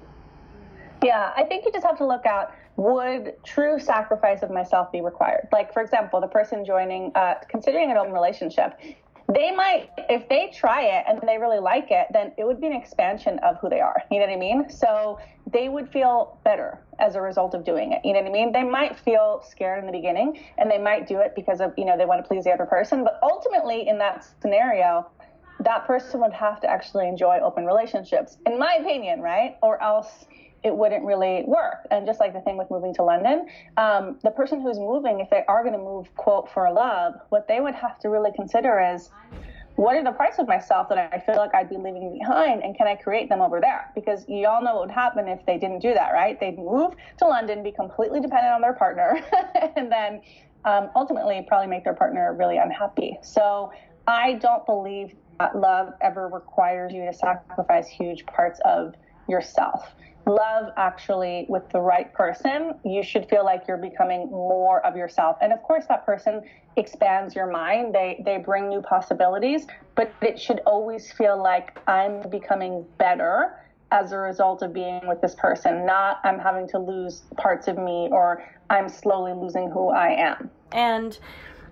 [1.02, 5.00] Yeah, I think you just have to look at would true sacrifice of myself be
[5.00, 5.48] required?
[5.52, 8.78] Like, for example, the person joining, uh, considering an open relationship,
[9.34, 12.66] they might, if they try it and they really like it, then it would be
[12.66, 14.02] an expansion of who they are.
[14.10, 14.70] You know what I mean?
[14.70, 15.18] So
[15.52, 18.00] they would feel better as a result of doing it.
[18.04, 18.52] You know what I mean?
[18.52, 21.84] They might feel scared in the beginning and they might do it because of, you
[21.84, 23.04] know, they want to please the other person.
[23.04, 25.06] But ultimately, in that scenario,
[25.60, 29.56] that person would have to actually enjoy open relationships, in my opinion, right?
[29.62, 30.24] Or else
[30.64, 31.86] it wouldn't really work.
[31.90, 35.30] And just like the thing with moving to London, um, the person who's moving, if
[35.30, 38.80] they are going to move, quote, for love, what they would have to really consider
[38.94, 39.10] is
[39.76, 42.76] what are the parts of myself that I feel like I'd be leaving behind and
[42.76, 43.92] can I create them over there?
[43.94, 46.38] Because you all know what would happen if they didn't do that, right?
[46.40, 49.20] They'd move to London, be completely dependent on their partner,
[49.76, 50.20] and then
[50.64, 53.18] um, ultimately probably make their partner really unhappy.
[53.22, 53.70] So
[54.08, 58.96] I don't believe that love ever requires you to sacrifice huge parts of
[59.28, 59.94] yourself
[60.28, 65.38] love actually with the right person, you should feel like you're becoming more of yourself.
[65.40, 66.42] And of course, that person
[66.76, 67.94] expands your mind.
[67.94, 73.56] They they bring new possibilities, but it should always feel like I'm becoming better
[73.90, 77.78] as a result of being with this person, not I'm having to lose parts of
[77.78, 80.50] me or I'm slowly losing who I am.
[80.72, 81.18] And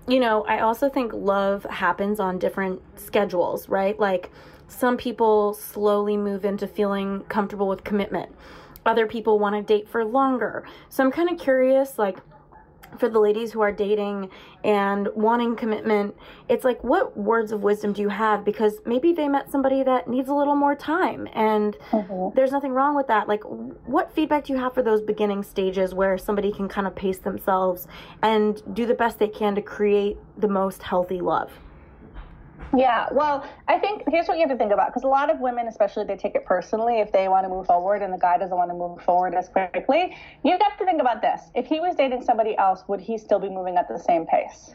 [0.08, 3.98] you know, I also think love happens on different schedules, right?
[3.98, 4.30] Like
[4.68, 8.34] some people slowly move into feeling comfortable with commitment.
[8.84, 10.64] Other people want to date for longer.
[10.88, 12.18] So I'm kind of curious, like,
[12.98, 14.30] for the ladies who are dating
[14.64, 16.16] and wanting commitment,
[16.48, 18.44] it's like, what words of wisdom do you have?
[18.44, 22.34] Because maybe they met somebody that needs a little more time, and mm-hmm.
[22.36, 23.28] there's nothing wrong with that.
[23.28, 26.94] Like, what feedback do you have for those beginning stages where somebody can kind of
[26.94, 27.86] pace themselves
[28.22, 31.50] and do the best they can to create the most healthy love?
[32.76, 35.40] Yeah, well, I think here's what you have to think about because a lot of
[35.40, 38.36] women, especially, they take it personally if they want to move forward and the guy
[38.36, 40.14] doesn't want to move forward as quickly.
[40.44, 41.40] You have to think about this.
[41.54, 44.74] If he was dating somebody else, would he still be moving at the same pace?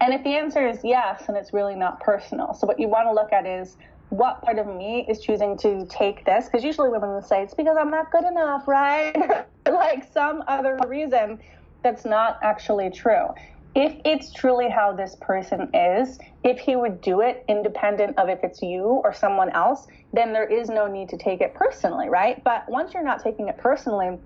[0.00, 2.52] And if the answer is yes, and it's really not personal.
[2.54, 3.76] So, what you want to look at is
[4.08, 6.46] what part of me is choosing to take this?
[6.46, 9.46] Because usually women will say it's because I'm not good enough, right?
[9.68, 11.38] like some other reason
[11.82, 13.28] that's not actually true
[13.76, 18.42] if it's truly how this person is, if he would do it independent of if
[18.42, 22.42] it's you or someone else, then there is no need to take it personally, right?
[22.42, 24.18] But once you're not taking it personally,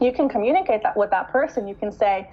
[0.00, 1.68] you can communicate that with that person.
[1.68, 2.30] You can say,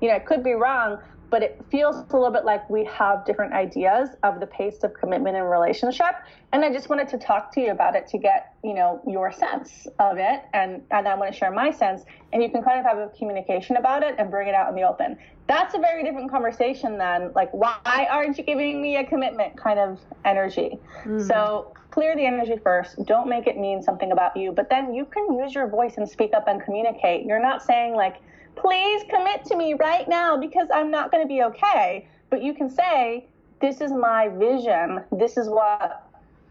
[0.00, 0.96] you know, it could be wrong,
[1.28, 4.94] but it feels a little bit like we have different ideas of the pace of
[4.94, 6.14] commitment and relationship.
[6.54, 9.30] And I just wanted to talk to you about it to get, you know, your
[9.30, 10.42] sense of it.
[10.52, 12.02] And, and I want to share my sense.
[12.32, 14.74] And you can kind of have a communication about it and bring it out in
[14.74, 15.16] the open.
[15.46, 19.78] That's a very different conversation than like, why aren't you giving me a commitment kind
[19.78, 20.80] of energy?
[21.04, 21.20] Mm-hmm.
[21.20, 22.96] So clear the energy first.
[23.04, 24.50] Don't make it mean something about you.
[24.50, 27.24] But then you can use your voice and speak up and communicate.
[27.24, 28.16] You're not saying like,
[28.56, 32.08] please commit to me right now because I'm not going to be okay.
[32.30, 33.28] But you can say,
[33.60, 35.04] this is my vision.
[35.12, 36.05] This is what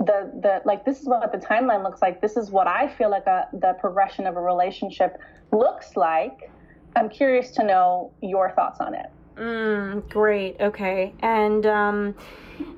[0.06, 2.22] the the like this is what the timeline looks like.
[2.22, 5.20] This is what I feel like a, the progression of a relationship
[5.52, 6.52] looks like.
[6.96, 9.08] I'm curious to know your thoughts on it.
[9.36, 10.56] Mm, great.
[10.60, 11.14] Okay.
[11.20, 12.16] And, um,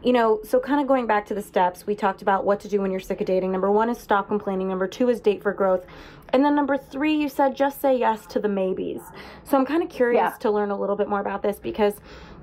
[0.04, 2.68] you know, so kind of going back to the steps, we talked about what to
[2.68, 3.52] do when you're sick of dating.
[3.52, 4.68] Number one is stop complaining.
[4.68, 5.86] Number two is date for growth.
[6.34, 9.02] And then number three, you said just say yes to the maybes.
[9.44, 10.38] So I'm kind of curious yeah.
[10.40, 11.94] to learn a little bit more about this because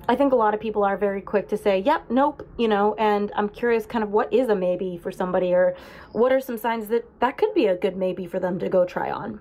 [0.07, 2.93] I think a lot of people are very quick to say, yep, nope, you know,
[2.95, 5.75] and I'm curious kind of what is a maybe for somebody or
[6.11, 8.85] what are some signs that that could be a good maybe for them to go
[8.85, 9.39] try on?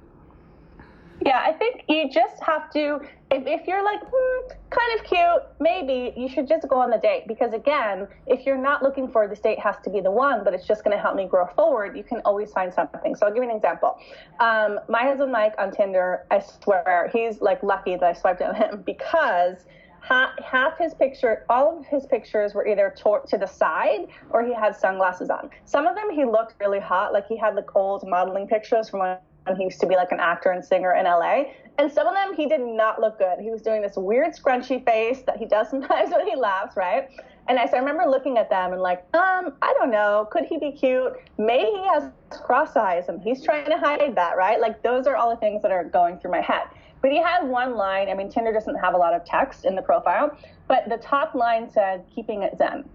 [1.25, 3.01] Yeah, I think you just have to,
[3.31, 6.99] if, if you're like, hmm, kind of cute, maybe you should just go on the
[6.99, 7.29] date.
[7.29, 10.55] Because again, if you're not looking for this date has to be the one, but
[10.55, 13.15] it's just going to help me grow forward, you can always find something.
[13.15, 13.97] So I'll give you an example.
[14.41, 18.55] Um, my husband Mike on Tinder, I swear, he's like lucky that I swiped on
[18.55, 19.65] him because
[20.09, 24.55] half his picture, all of his pictures were either to, to the side or he
[24.55, 25.51] had sunglasses on.
[25.65, 29.01] Some of them he looked really hot, like he had like old modeling pictures from
[29.01, 29.19] when
[29.57, 31.45] he used to be like an actor and singer in LA.
[31.79, 33.39] And some of them he did not look good.
[33.41, 37.09] He was doing this weird scrunchy face that he does sometimes when he laughs, right?
[37.47, 40.45] And I, so I remember looking at them and like, um, I don't know, could
[40.45, 41.13] he be cute?
[41.37, 44.59] Maybe he has cross eyes and he's trying to hide that, right?
[44.61, 46.63] Like those are all the things that are going through my head.
[47.05, 48.09] But he had one line.
[48.09, 50.35] I mean, Tinder doesn't have a lot of text in the profile,
[50.69, 52.89] but the top line said, keeping it zen.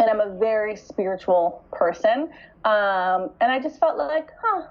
[0.00, 2.32] And I'm a very spiritual person.
[2.64, 4.64] Um, and I just felt like, huh,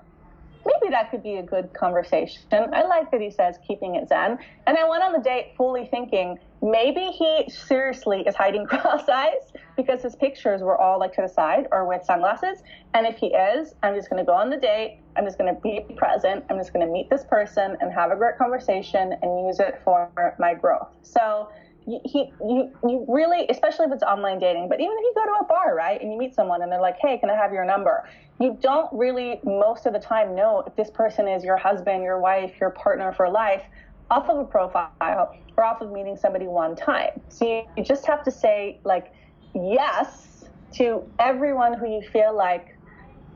[0.65, 2.41] maybe that could be a good conversation.
[2.51, 4.37] I like that he says keeping it zen.
[4.67, 9.53] And I went on the date fully thinking maybe he seriously is hiding cross eyes
[9.75, 12.63] because his pictures were all like to the side or with sunglasses.
[12.93, 14.99] And if he is, I'm just going to go on the date.
[15.15, 16.45] I'm just going to be present.
[16.49, 19.81] I'm just going to meet this person and have a great conversation and use it
[19.83, 20.89] for my growth.
[21.01, 21.49] So,
[21.85, 25.43] he, you, you really, especially if it's online dating, but even if you go to
[25.43, 27.65] a bar, right, and you meet someone and they're like, hey, can I have your
[27.65, 28.07] number?
[28.39, 32.19] You don't really, most of the time, know if this person is your husband, your
[32.19, 33.63] wife, your partner for life
[34.09, 37.19] off of a profile or off of meeting somebody one time.
[37.29, 39.13] So you, you just have to say, like,
[39.53, 42.75] yes to everyone who you feel like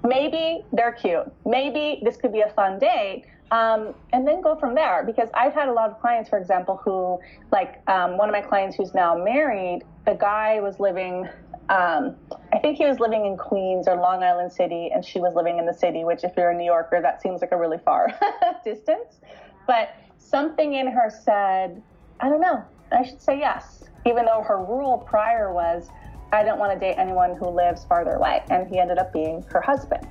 [0.03, 4.75] maybe they're cute, maybe this could be a fun date um, and then go from
[4.75, 5.03] there.
[5.05, 7.19] Because I've had a lot of clients, for example, who,
[7.51, 11.27] like um, one of my clients who's now married, the guy was living,
[11.69, 12.15] um,
[12.53, 15.59] I think he was living in Queens or Long Island City, and she was living
[15.59, 18.09] in the city, which, if you're a New Yorker, that seems like a really far
[18.63, 19.19] distance.
[19.65, 21.81] But something in her said,
[22.19, 25.89] I don't know, I should say yes, even though her rule prior was,
[26.31, 28.43] I don't want to date anyone who lives farther away.
[28.49, 30.07] And he ended up being her husband.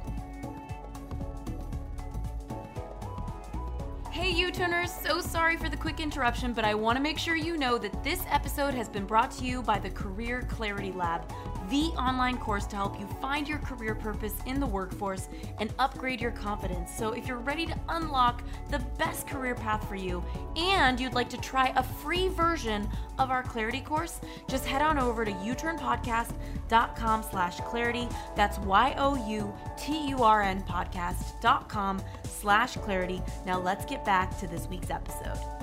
[4.10, 4.50] Hey, U
[4.86, 8.02] so sorry for the quick interruption, but I want to make sure you know that
[8.02, 11.30] this episode has been brought to you by the Career Clarity Lab
[11.68, 16.20] the online course to help you find your career purpose in the workforce and upgrade
[16.20, 16.96] your confidence.
[16.96, 20.24] So, if you're ready to unlock the best career path for you
[20.56, 24.98] and you'd like to try a free version of our clarity course, just head on
[24.98, 28.08] over to youturnpodcast.com slash clarity.
[28.34, 33.22] That's Y-O-U-T-U-R-N podcast.com slash clarity.
[33.44, 35.55] Now let's get back to this week's episode.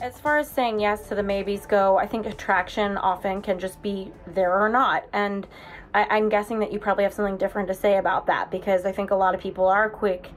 [0.00, 3.82] As far as saying yes to the maybes go, I think attraction often can just
[3.82, 5.04] be there or not.
[5.12, 5.46] And
[5.92, 8.92] I, am guessing that you probably have something different to say about that because I
[8.92, 10.30] think a lot of people are quick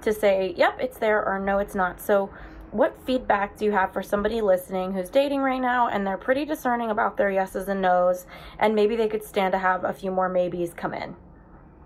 [0.00, 2.00] to say, yep, it's there or no, it's not.
[2.00, 2.30] So,
[2.70, 6.44] what feedback do you have for somebody listening who's dating right now and they're pretty
[6.44, 8.26] discerning about their yeses and nos,
[8.60, 11.16] and maybe they could stand to have a few more maybes come in?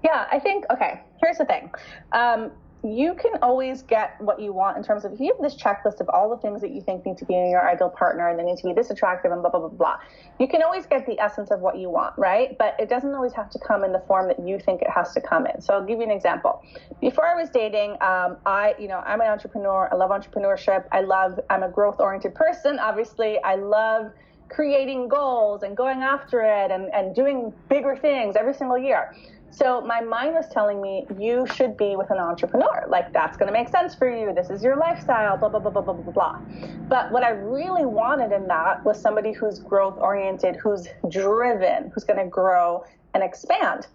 [0.05, 1.71] Yeah, I think, okay, here's the thing.
[2.13, 2.53] Um,
[2.85, 6.01] you can always get what you want in terms of if you have this checklist
[6.01, 8.39] of all the things that you think need to be in your ideal partner and
[8.39, 9.97] they need to be this attractive and blah blah blah blah
[10.39, 12.57] you can always get the essence of what you want right?
[12.59, 15.13] But it doesn't always have to come in the form that you think it has
[15.15, 15.63] to come in.
[15.63, 16.63] So i'll give you an example.
[17.01, 19.89] Before i was dating um, i you know i'm an entrepreneur.
[19.91, 20.85] I love entrepreneurship.
[20.93, 23.43] I love i'm a growth oriented person obviously.
[23.43, 24.13] I love
[24.51, 29.13] creating goals and going after it and, and doing bigger things every single year
[29.57, 32.87] so my mind was telling me, you should be with an entrepreneur.
[32.89, 34.35] Like, that's going to make sense for you.
[34.35, 36.39] This is your lifestyle, blah, blah, blah, blah, blah, blah, blah.
[36.89, 42.03] But what I really wanted in that was somebody who's growth oriented, who's driven, who's
[42.03, 43.87] going to grow and expand.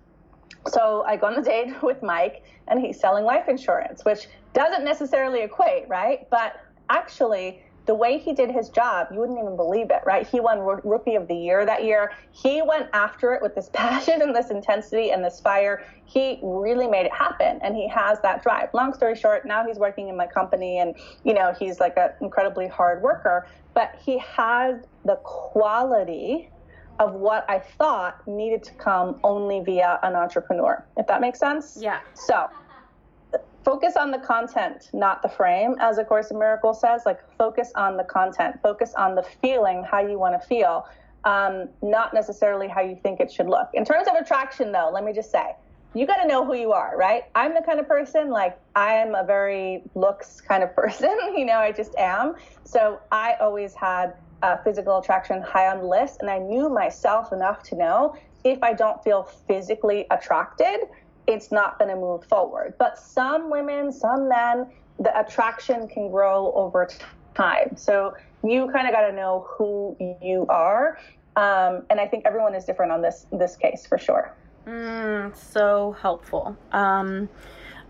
[0.67, 4.85] So I go on the date with Mike, and he's selling life insurance, which doesn't
[4.85, 6.25] necessarily equate, right?
[6.29, 6.53] But
[6.89, 10.27] actually, the way he did his job, you wouldn't even believe it, right?
[10.27, 12.11] He won Rookie of the Year that year.
[12.31, 15.83] He went after it with this passion and this intensity and this fire.
[16.05, 18.69] He really made it happen, and he has that drive.
[18.75, 22.11] Long story short, now he's working in my company, and you know he's like an
[22.21, 23.47] incredibly hard worker.
[23.73, 26.51] But he has the quality
[26.99, 30.85] of what I thought needed to come only via an entrepreneur.
[30.95, 31.75] If that makes sense?
[31.81, 32.01] Yeah.
[32.13, 32.49] So
[33.63, 37.03] focus on the content, not the frame, as A Course in Miracles says.
[37.05, 40.87] Like, focus on the content, focus on the feeling, how you want to feel,
[41.25, 43.69] um, not necessarily how you think it should look.
[43.73, 45.55] In terms of attraction, though, let me just say,
[45.93, 47.23] you got to know who you are, right?
[47.35, 51.45] I'm the kind of person, like, I am a very looks kind of person, you
[51.45, 52.35] know, I just am.
[52.63, 57.33] So I always had uh, physical attraction high on the list, and I knew myself
[57.33, 60.81] enough to know if I don't feel physically attracted,
[61.29, 62.73] it's not going to move forward.
[62.79, 64.67] But some women, some men,
[64.99, 66.89] the attraction can grow over
[67.35, 67.77] time.
[67.77, 70.97] So you kind of got to know who you are.
[71.35, 74.33] Um, and I think everyone is different on this this case for sure.
[74.65, 76.57] Mm, so helpful.
[76.71, 77.29] Um,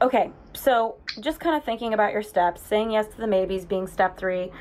[0.01, 3.87] okay, so just kind of thinking about your steps, saying yes to the maybes being
[3.87, 4.51] step three.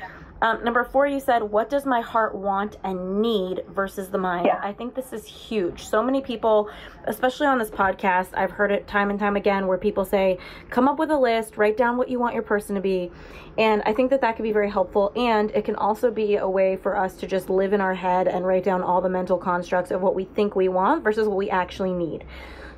[0.41, 4.45] Um, number four, you said, What does my heart want and need versus the mind?
[4.45, 4.59] Yeah.
[4.63, 5.85] I think this is huge.
[5.85, 6.69] So many people,
[7.05, 10.37] especially on this podcast, I've heard it time and time again where people say,
[10.69, 13.11] Come up with a list, write down what you want your person to be.
[13.57, 15.11] And I think that that can be very helpful.
[15.15, 18.29] And it can also be a way for us to just live in our head
[18.29, 21.35] and write down all the mental constructs of what we think we want versus what
[21.35, 22.23] we actually need.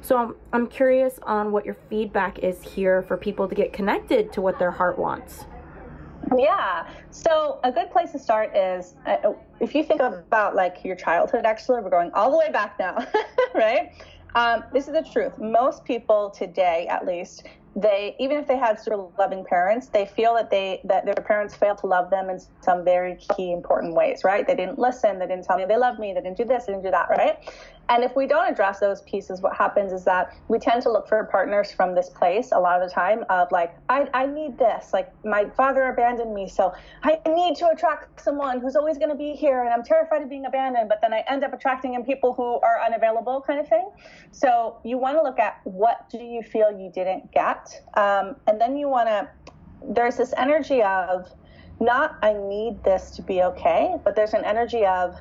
[0.01, 4.34] So I'm, I'm curious on what your feedback is here for people to get connected
[4.34, 5.45] to what their heart wants.
[6.38, 6.88] Yeah.
[7.09, 11.45] So a good place to start is uh, if you think about like your childhood.
[11.45, 12.97] Actually, we're going all the way back now,
[13.55, 13.91] right?
[14.36, 15.38] Um, this is the truth.
[15.38, 17.43] Most people today, at least,
[17.75, 21.55] they even if they had super loving parents, they feel that they that their parents
[21.55, 24.45] failed to love them in some very key important ways, right?
[24.45, 26.73] They didn't listen, they didn't tell me they loved me, they didn't do this, they
[26.73, 27.38] didn't do that, right?
[27.91, 31.09] And if we don't address those pieces, what happens is that we tend to look
[31.09, 34.57] for partners from this place a lot of the time of like, I, I need
[34.57, 34.93] this.
[34.93, 36.73] Like, my father abandoned me, so
[37.03, 40.29] I need to attract someone who's always going to be here, and I'm terrified of
[40.29, 43.67] being abandoned, but then I end up attracting in people who are unavailable, kind of
[43.67, 43.91] thing.
[44.31, 47.83] So, you want to look at what do you feel you didn't get?
[47.95, 49.29] Um, and then you want to,
[49.83, 51.29] there's this energy of,
[51.81, 55.19] not I need this to be okay, but there's an energy of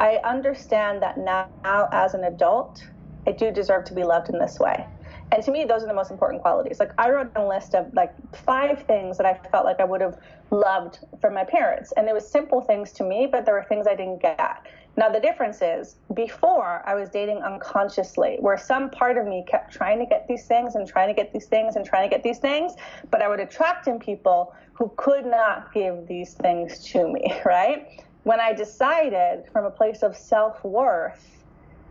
[0.00, 2.84] I understand that now, as an adult,
[3.26, 4.86] I do deserve to be loved in this way.
[5.30, 6.80] And to me, those are the most important qualities.
[6.80, 10.00] Like I wrote a list of like five things that I felt like I would
[10.00, 10.18] have
[10.50, 11.92] loved from my parents.
[11.96, 14.62] And it was simple things to me, but there were things I didn't get.
[14.96, 19.72] Now the difference is before I was dating unconsciously, where some part of me kept
[19.72, 22.24] trying to get these things and trying to get these things and trying to get
[22.24, 22.72] these things,
[23.10, 27.86] but I would attract in people who could not give these things to me, right?
[28.24, 31.38] When I decided from a place of self worth,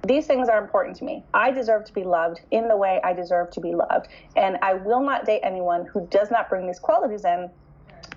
[0.05, 1.23] these things are important to me.
[1.33, 4.07] I deserve to be loved in the way I deserve to be loved.
[4.35, 7.49] And I will not date anyone who does not bring these qualities in.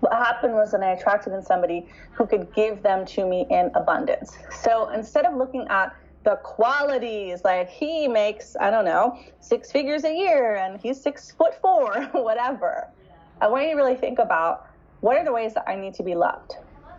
[0.00, 3.70] What happened was that I attracted in somebody who could give them to me in
[3.74, 4.36] abundance.
[4.62, 5.94] So instead of looking at
[6.24, 11.32] the qualities, like he makes, I don't know, six figures a year and he's six
[11.32, 12.88] foot four, whatever,
[13.40, 14.66] I want you to really think about
[15.00, 16.54] what are the ways that I need to be loved?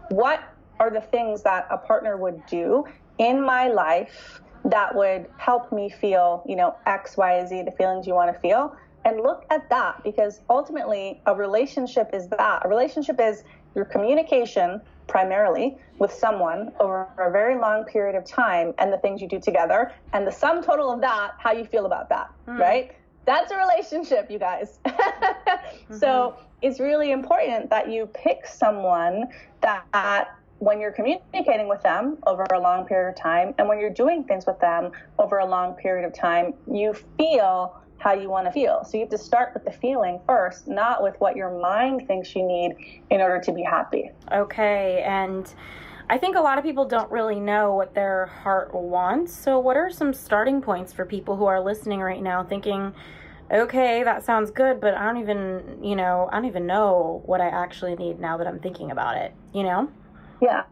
[0.10, 0.44] What
[0.80, 2.86] are the things that a partner would do
[3.18, 8.06] in my life that would help me feel, you know, X, Y, Z, the feelings
[8.06, 8.76] you want to feel.
[9.06, 12.66] And look at that because ultimately a relationship is that.
[12.66, 13.44] A relationship is
[13.76, 19.22] your communication primarily with someone over a very long period of time and the things
[19.22, 22.58] you do together and the sum total of that, how you feel about that, mm.
[22.58, 22.96] right?
[23.26, 24.80] That's a relationship, you guys.
[24.86, 25.98] mm-hmm.
[25.98, 29.28] So it's really important that you pick someone
[29.62, 29.84] that
[30.62, 34.24] when you're communicating with them over a long period of time and when you're doing
[34.24, 38.52] things with them over a long period of time, you feel how you want to
[38.52, 38.84] feel.
[38.84, 42.36] So you have to start with the feeling first, not with what your mind thinks
[42.36, 42.76] you need
[43.10, 44.12] in order to be happy.
[44.32, 45.04] Okay.
[45.04, 45.52] And
[46.12, 49.34] I think a lot of people don't really know what their heart wants.
[49.34, 52.94] So, what are some starting points for people who are listening right now thinking,
[53.52, 57.42] okay, that sounds good, but I don't even, you know, I don't even know what
[57.42, 59.92] I actually need now that I'm thinking about it, you know?
[60.42, 60.64] Yeah.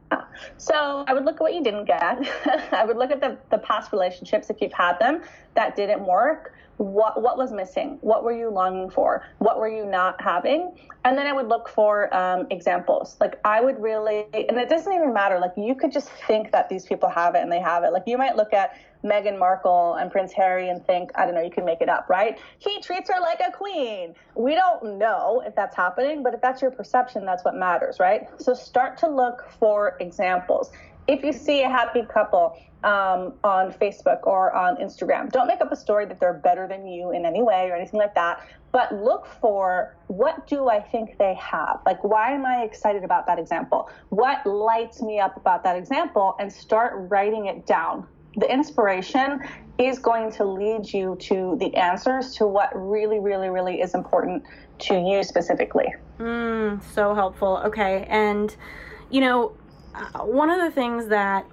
[0.58, 2.28] So I would look at what you didn't get.
[2.74, 5.22] I would look at the, the past relationships if you've had them
[5.54, 6.56] that didn't work.
[6.78, 7.98] What what was missing?
[8.00, 9.26] What were you longing for?
[9.40, 10.78] What were you not having?
[11.04, 13.18] And then I would look for um, examples.
[13.20, 15.40] Like I would really, and it doesn't even matter.
[15.40, 17.92] Like you could just think that these people have it and they have it.
[17.92, 21.42] Like you might look at Meghan Markle and Prince Harry and think, I don't know,
[21.42, 22.40] you can make it up, right?
[22.58, 24.14] He treats her like a queen.
[24.36, 28.28] We don't know if that's happening, but if that's your perception, that's what matters, right?
[28.38, 30.72] So start to look for examples.
[31.08, 35.72] If you see a happy couple um, on Facebook or on Instagram, don't make up
[35.72, 38.94] a story that they're better than you in any way or anything like that, but
[38.94, 41.80] look for what do I think they have?
[41.86, 43.90] Like, why am I excited about that example?
[44.10, 46.36] What lights me up about that example?
[46.40, 48.06] And start writing it down
[48.38, 49.42] the inspiration
[49.78, 54.44] is going to lead you to the answers to what really, really, really is important
[54.80, 55.88] to you specifically.
[56.20, 57.62] Mm, so helpful.
[57.66, 58.06] Okay.
[58.10, 58.56] And,
[59.10, 59.54] you know,
[59.96, 61.46] uh, one of the things that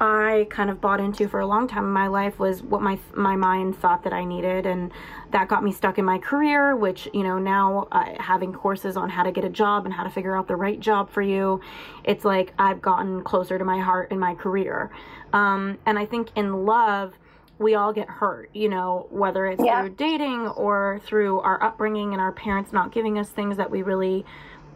[0.00, 2.98] I kind of bought into for a long time in my life was what my
[3.14, 4.92] my mind thought that I needed, and
[5.32, 6.76] that got me stuck in my career.
[6.76, 10.04] Which you know now uh, having courses on how to get a job and how
[10.04, 11.60] to figure out the right job for you,
[12.04, 14.92] it's like I've gotten closer to my heart in my career.
[15.32, 17.14] Um, and I think in love,
[17.58, 19.80] we all get hurt, you know, whether it's yeah.
[19.80, 23.82] through dating or through our upbringing and our parents not giving us things that we
[23.82, 24.24] really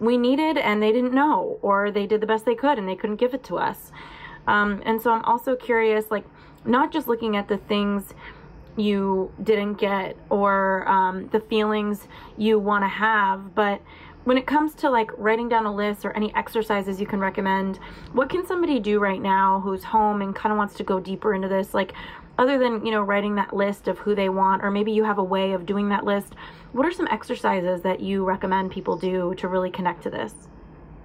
[0.01, 2.97] we needed and they didn't know, or they did the best they could and they
[2.97, 3.93] couldn't give it to us.
[4.49, 6.25] Um, and so I'm also curious, like,
[6.65, 8.13] not just looking at the things
[8.77, 13.81] you didn't get or um, the feelings you want to have, but
[14.25, 17.79] when it comes to like writing down a list or any exercises you can recommend,
[18.13, 21.35] what can somebody do right now who's home and kind of wants to go deeper
[21.35, 21.75] into this?
[21.75, 21.93] Like,
[22.39, 25.19] other than, you know, writing that list of who they want, or maybe you have
[25.19, 26.35] a way of doing that list,
[26.73, 30.35] what are some exercises that you recommend people do to really connect to this?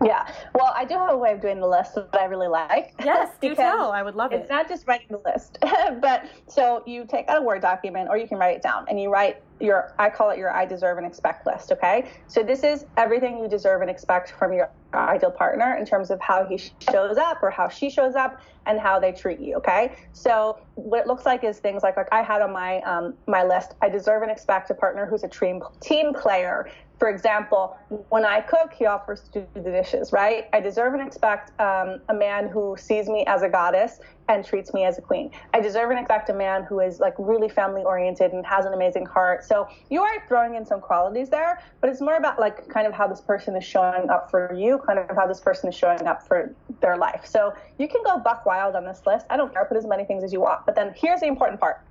[0.04, 0.32] Yeah.
[0.54, 2.94] Well, I do have a way of doing the list that I really like.
[3.04, 3.92] Yes, do tell.
[3.92, 4.42] I would love it.
[4.42, 5.58] It's not just writing the list,
[6.02, 9.02] but so you take out a Word document or you can write it down and
[9.02, 11.72] you write your, I call it your I deserve and expect list.
[11.72, 12.10] Okay.
[12.28, 16.20] So this is everything you deserve and expect from your ideal partner in terms of
[16.22, 16.58] how he
[16.92, 19.56] shows up or how she shows up and how they treat you.
[19.56, 19.96] Okay.
[20.14, 23.44] So what it looks like is things like, like I had on my, um, my
[23.44, 27.78] list, I deserve and expect a partner who's a team, team player, for example,
[28.10, 30.48] when I cook, he offers to do the dishes, right?
[30.52, 34.74] I deserve and expect um, a man who sees me as a goddess and treats
[34.74, 35.32] me as a queen.
[35.54, 38.74] I deserve and expect a man who is like really family oriented and has an
[38.74, 39.44] amazing heart.
[39.44, 42.94] So you are throwing in some qualities there, but it's more about like kind of
[42.94, 46.08] how this person is showing up for you, kind of how this person is showing
[46.08, 47.26] up for their life.
[47.26, 49.26] So you can go buck wild on this list.
[49.30, 50.66] I don't care, put as many things as you want.
[50.66, 51.82] But then here's the important part.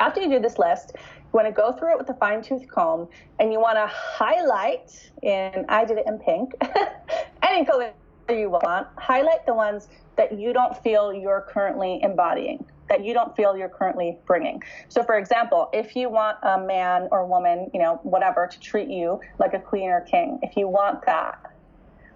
[0.00, 2.68] After you do this list, you want to go through it with a fine tooth
[2.68, 3.08] comb
[3.38, 6.52] and you want to highlight in, I did it in pink,
[7.42, 7.92] any color
[8.34, 13.34] you want, highlight the ones that you don't feel you're currently embodying, that you don't
[13.36, 14.62] feel you're currently bringing.
[14.88, 18.88] So, for example, if you want a man or woman, you know, whatever, to treat
[18.88, 21.52] you like a queen or king, if you want that,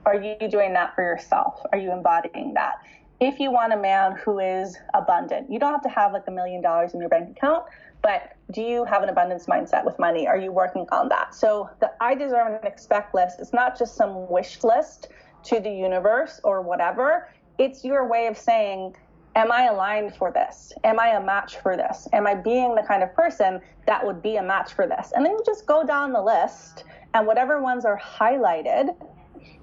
[0.04, 1.62] are you doing that for yourself?
[1.72, 2.74] Are you embodying that?
[3.20, 6.32] If you want a man who is abundant, you don't have to have like a
[6.32, 7.64] million dollars in your bank account,
[8.02, 10.26] but do you have an abundance mindset with money?
[10.26, 11.36] Are you working on that?
[11.36, 15.08] So the I deserve and expect list is not just some wish list
[15.44, 17.28] to the universe or whatever.
[17.58, 18.96] It's your way of saying,
[19.34, 20.74] Am I aligned for this?
[20.84, 22.06] Am I a match for this?
[22.12, 25.12] Am I being the kind of person that would be a match for this?
[25.14, 26.84] And then you just go down the list,
[27.14, 28.94] and whatever ones are highlighted,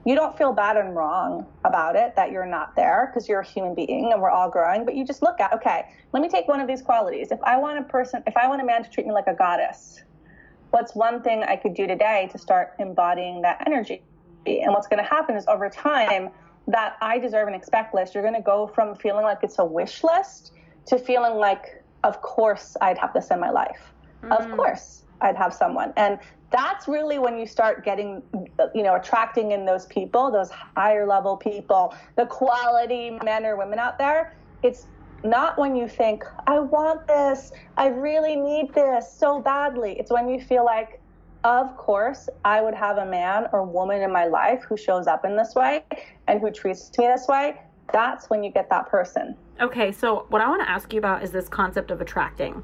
[0.06, 3.46] you don't feel bad and wrong about it that you're not there because you're a
[3.46, 6.48] human being and we're all growing but you just look at okay let me take
[6.48, 8.90] one of these qualities if i want a person if i want a man to
[8.90, 10.02] treat me like a goddess
[10.72, 14.02] what's one thing i could do today to start embodying that energy
[14.46, 16.30] and what's going to happen is over time
[16.68, 19.66] that i deserve and expect list you're going to go from feeling like it's a
[19.66, 20.54] wish list
[20.86, 24.32] to feeling like of course i'd have this in my life mm-hmm.
[24.32, 25.94] of course I'd have someone.
[25.98, 26.20] And
[26.52, 28.24] that's really when you start getting,
[28.74, 33.80] you know, attracting in those people, those higher level people, the quality men or women
[33.80, 34.36] out there.
[34.64, 34.88] It's
[35.24, 40.00] not when you think, I want this, I really need this so badly.
[40.00, 40.99] It's when you feel like,
[41.44, 45.26] of course, I would have a man or woman in my life who shows up
[45.26, 45.84] in this way
[46.28, 47.62] and who treats me this way.
[47.92, 49.36] That's when you get that person.
[49.62, 52.64] Okay, so what I want to ask you about is this concept of attracting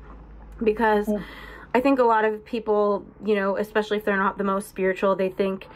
[0.63, 1.07] because.
[1.07, 1.23] Mm
[1.75, 5.13] I think a lot of people, you know, especially if they're not the most spiritual,
[5.13, 5.67] they think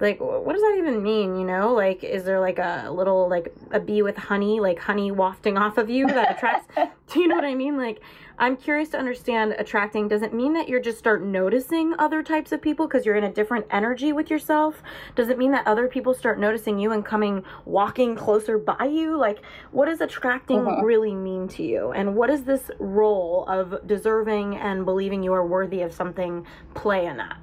[0.00, 3.54] like what does that even mean you know like is there like a little like
[3.70, 6.66] a bee with honey like honey wafting off of you that attracts
[7.12, 8.00] do you know what i mean like
[8.38, 12.60] i'm curious to understand attracting doesn't mean that you're just start noticing other types of
[12.60, 14.82] people because you're in a different energy with yourself.
[15.14, 19.16] Does it mean that other people start noticing you and coming walking closer by you?
[19.16, 20.84] Like what does attracting mm-hmm.
[20.84, 21.92] really mean to you?
[21.92, 27.06] And what does this role of deserving and believing you are worthy of something play
[27.06, 27.36] in that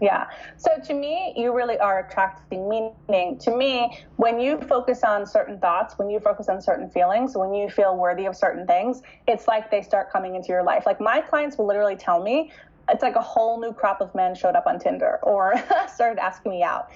[0.00, 0.26] yeah.
[0.58, 3.38] So to me, you really are attracting meaning.
[3.38, 7.54] To me, when you focus on certain thoughts, when you focus on certain feelings, when
[7.54, 10.84] you feel worthy of certain things, it's like they start coming into your life.
[10.84, 12.52] Like my clients will literally tell me,
[12.90, 15.54] it's like a whole new crop of men showed up on Tinder or
[15.94, 16.90] started asking me out.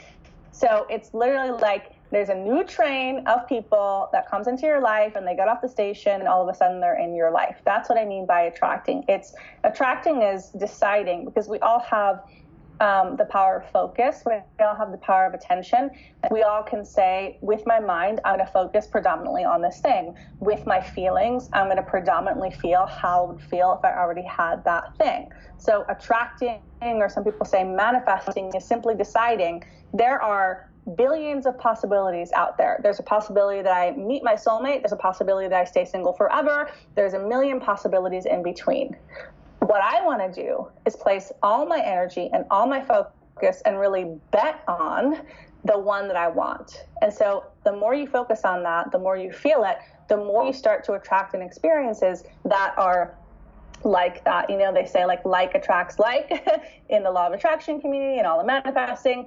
[0.52, 5.14] So it's literally like there's a new train of people that comes into your life
[5.14, 7.62] and they get off the station and all of a sudden they're in your life.
[7.64, 9.04] That's what I mean by attracting.
[9.08, 9.32] It's
[9.64, 12.20] attracting is deciding because we all have
[12.80, 14.22] um, the power of focus.
[14.26, 14.32] We
[14.64, 15.90] all have the power of attention.
[16.30, 20.16] We all can say, with my mind, I'm going to focus predominantly on this thing.
[20.40, 24.22] With my feelings, I'm going to predominantly feel how I would feel if I already
[24.22, 25.30] had that thing.
[25.58, 29.62] So, attracting, or some people say manifesting, is simply deciding
[29.92, 32.80] there are billions of possibilities out there.
[32.82, 34.80] There's a possibility that I meet my soulmate.
[34.80, 36.70] There's a possibility that I stay single forever.
[36.94, 38.96] There's a million possibilities in between
[39.60, 43.78] what I want to do is place all my energy and all my focus and
[43.78, 45.20] really bet on
[45.64, 46.86] the one that I want.
[47.02, 49.76] And so the more you focus on that, the more you feel it,
[50.08, 53.16] the more you start to attract in experiences that are
[53.84, 54.48] like that.
[54.50, 56.46] You know, they say like like attracts like
[56.88, 59.26] in the law of attraction community and all the manifesting.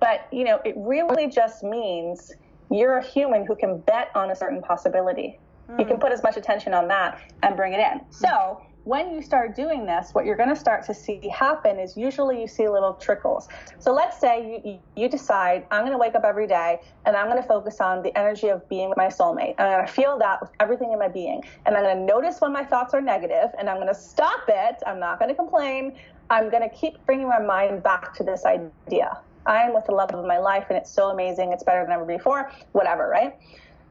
[0.00, 2.32] But, you know, it really just means
[2.70, 5.38] you're a human who can bet on a certain possibility.
[5.70, 5.80] Mm.
[5.80, 6.02] You can hmm.
[6.02, 8.00] put as much attention on that and bring it in.
[8.10, 11.96] So when you start doing this, what you're going to start to see happen is
[11.96, 13.48] usually you see little trickles.
[13.80, 17.26] So let's say you, you decide, I'm going to wake up every day and I'm
[17.26, 19.56] going to focus on the energy of being with my soulmate.
[19.58, 21.42] I'm going to feel that with everything in my being.
[21.66, 24.44] And I'm going to notice when my thoughts are negative and I'm going to stop
[24.46, 24.76] it.
[24.86, 25.98] I'm not going to complain.
[26.30, 29.18] I'm going to keep bringing my mind back to this idea.
[29.46, 31.52] I'm with the love of my life and it's so amazing.
[31.52, 33.36] It's better than ever before, whatever, right?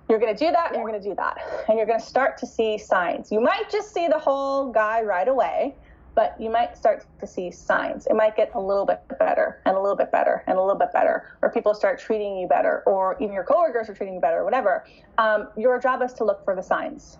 [0.10, 1.66] You're going to do that and you're going to do that.
[1.68, 3.32] And you're going to start to see signs.
[3.32, 5.76] You might just see the whole guy right away,
[6.14, 8.08] but you might start to see signs.
[8.08, 10.78] It might get a little bit better and a little bit better and a little
[10.78, 14.22] bit better, or people start treating you better, or even your coworkers are treating you
[14.22, 14.86] better, or whatever.
[15.18, 17.18] Um, your job is to look for the signs.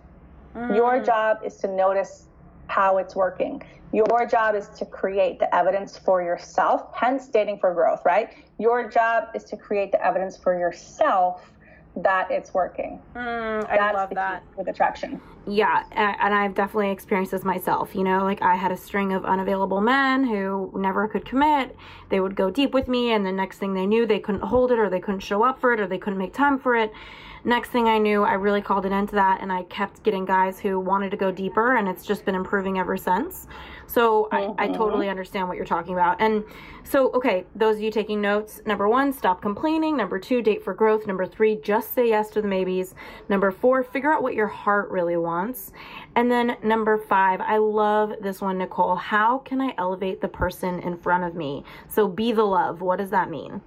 [0.54, 0.74] Mm.
[0.74, 2.28] Your job is to notice
[2.68, 3.62] how it's working.
[3.92, 8.30] Your job is to create the evidence for yourself, hence dating for growth, right?
[8.58, 11.52] Your job is to create the evidence for yourself
[11.96, 13.00] that it's working.
[13.14, 15.20] Mm, I That's love that with attraction.
[15.48, 17.94] Yeah, and I've definitely experienced this myself.
[17.94, 21.76] You know, like I had a string of unavailable men who never could commit.
[22.08, 24.72] They would go deep with me, and the next thing they knew, they couldn't hold
[24.72, 26.92] it, or they couldn't show up for it, or they couldn't make time for it.
[27.44, 30.24] Next thing I knew, I really called an end to that, and I kept getting
[30.24, 33.46] guys who wanted to go deeper, and it's just been improving ever since.
[33.86, 34.34] So mm-hmm.
[34.34, 34.76] I, I mm-hmm.
[34.76, 36.20] totally understand what you're talking about.
[36.20, 36.44] And
[36.84, 39.96] so, okay, those of you taking notes number one, stop complaining.
[39.96, 41.06] Number two, date for growth.
[41.06, 42.94] Number three, just say yes to the maybes.
[43.28, 45.72] Number four, figure out what your heart really wants.
[46.14, 48.96] And then number five, I love this one, Nicole.
[48.96, 51.64] How can I elevate the person in front of me?
[51.88, 52.80] So be the love.
[52.80, 53.60] What does that mean?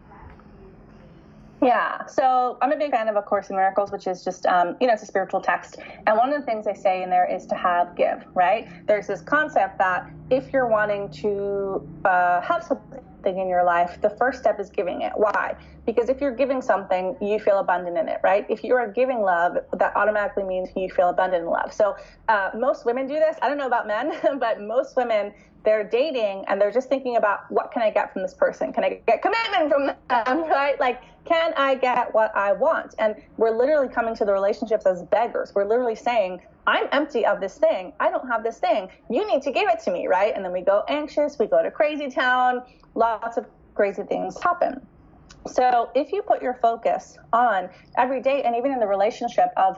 [1.61, 4.77] Yeah, so I'm a big fan of A Course in Miracles, which is just, um,
[4.79, 5.77] you know, it's a spiritual text.
[6.07, 8.65] And one of the things they say in there is to have give, right?
[8.87, 14.11] There's this concept that if you're wanting to uh, have something in your life, the
[14.11, 15.11] first step is giving it.
[15.17, 15.55] Why?
[15.85, 18.45] Because if you're giving something, you feel abundant in it, right?
[18.49, 21.73] If you are giving love, that automatically means you feel abundant in love.
[21.73, 21.95] So
[22.29, 23.35] uh, most women do this.
[23.41, 25.33] I don't know about men, but most women
[25.63, 28.71] they're dating and they're just thinking about what can I get from this person?
[28.71, 29.95] Can I get commitment from them?
[30.49, 30.79] Right?
[30.79, 32.95] Like, can I get what I want?
[32.97, 35.51] And we're literally coming to the relationships as beggars.
[35.53, 37.93] We're literally saying, I'm empty of this thing.
[37.99, 38.89] I don't have this thing.
[39.09, 40.33] You need to give it to me, right?
[40.35, 42.61] And then we go anxious, we go to crazy town,
[42.95, 43.45] lots of
[43.75, 44.85] crazy things happen.
[45.47, 49.77] So if you put your focus on every day and even in the relationship of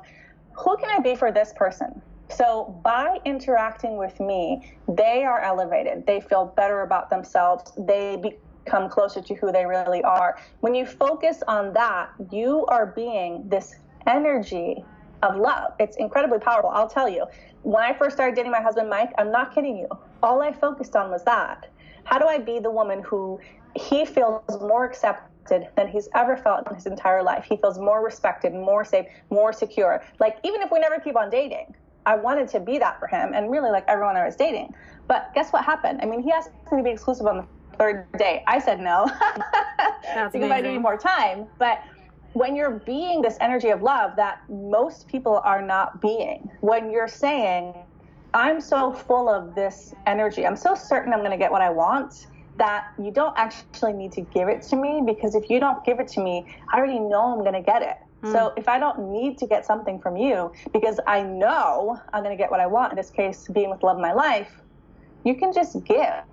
[0.54, 2.02] who can I be for this person?
[2.36, 6.06] So by interacting with me, they are elevated.
[6.06, 7.72] They feel better about themselves.
[7.78, 10.38] They become closer to who they really are.
[10.62, 13.76] When you focus on that, you are being this
[14.08, 14.84] energy
[15.24, 15.74] of love.
[15.80, 16.70] It's incredibly powerful.
[16.70, 17.26] I'll tell you.
[17.64, 19.88] When I first started dating my husband, Mike, I'm not kidding you.
[20.24, 21.68] All I focused on was that.
[22.06, 23.40] How do I be the woman who
[23.76, 27.46] he feels more accepted than he's ever felt in his entire life?
[27.48, 30.04] He feels more respected, more safe, more secure.
[30.20, 31.76] Like, even if we never keep on dating,
[32.06, 34.74] I wanted to be that for him and really like everyone I was dating.
[35.08, 36.00] But guess what happened?
[36.02, 37.48] I mean, he asked me to be exclusive on the
[37.78, 38.44] third day.
[38.48, 39.06] I said no
[40.02, 40.52] because amazing.
[40.52, 41.48] I need more time.
[41.60, 41.80] But
[42.34, 47.08] when you're being this energy of love that most people are not being, when you're
[47.08, 47.74] saying,
[48.34, 51.70] I'm so full of this energy, I'm so certain I'm going to get what I
[51.70, 52.28] want
[52.58, 56.00] that you don't actually need to give it to me because if you don't give
[56.00, 57.98] it to me, I already know I'm going to get it.
[58.24, 58.32] Mm.
[58.32, 62.36] So if I don't need to get something from you because I know I'm going
[62.36, 64.52] to get what I want, in this case, being with love of my life,
[65.24, 66.24] you can just give.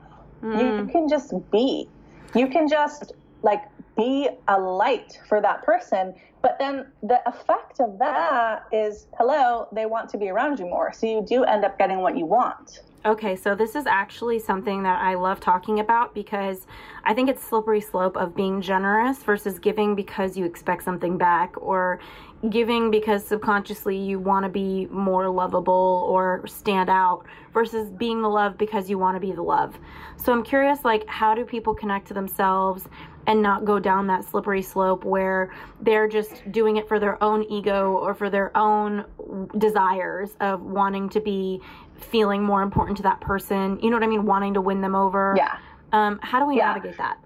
[0.43, 0.87] Mm.
[0.87, 1.89] You can just be.
[2.35, 3.13] You can just
[3.43, 3.63] like
[3.97, 6.15] be a light for that person.
[6.41, 10.93] But then the effect of that is, hello, they want to be around you more.
[10.93, 12.81] So you do end up getting what you want.
[13.07, 16.67] Okay, so this is actually something that I love talking about because
[17.05, 21.55] I think it's slippery slope of being generous versus giving because you expect something back
[21.59, 22.01] or
[22.51, 28.29] giving because subconsciously you want to be more lovable or stand out versus being the
[28.29, 29.79] love because you want to be the love.
[30.17, 32.89] So I'm curious like how do people connect to themselves
[33.29, 37.45] and not go down that slippery slope where they're just doing it for their own
[37.45, 39.05] ego or for their own
[39.59, 41.61] desires of wanting to be
[41.99, 43.79] feeling more important to that person.
[43.81, 44.25] You know what I mean?
[44.25, 45.35] Wanting to win them over.
[45.37, 45.59] Yeah.
[45.93, 46.73] Um, how do we yeah.
[46.73, 47.19] navigate that?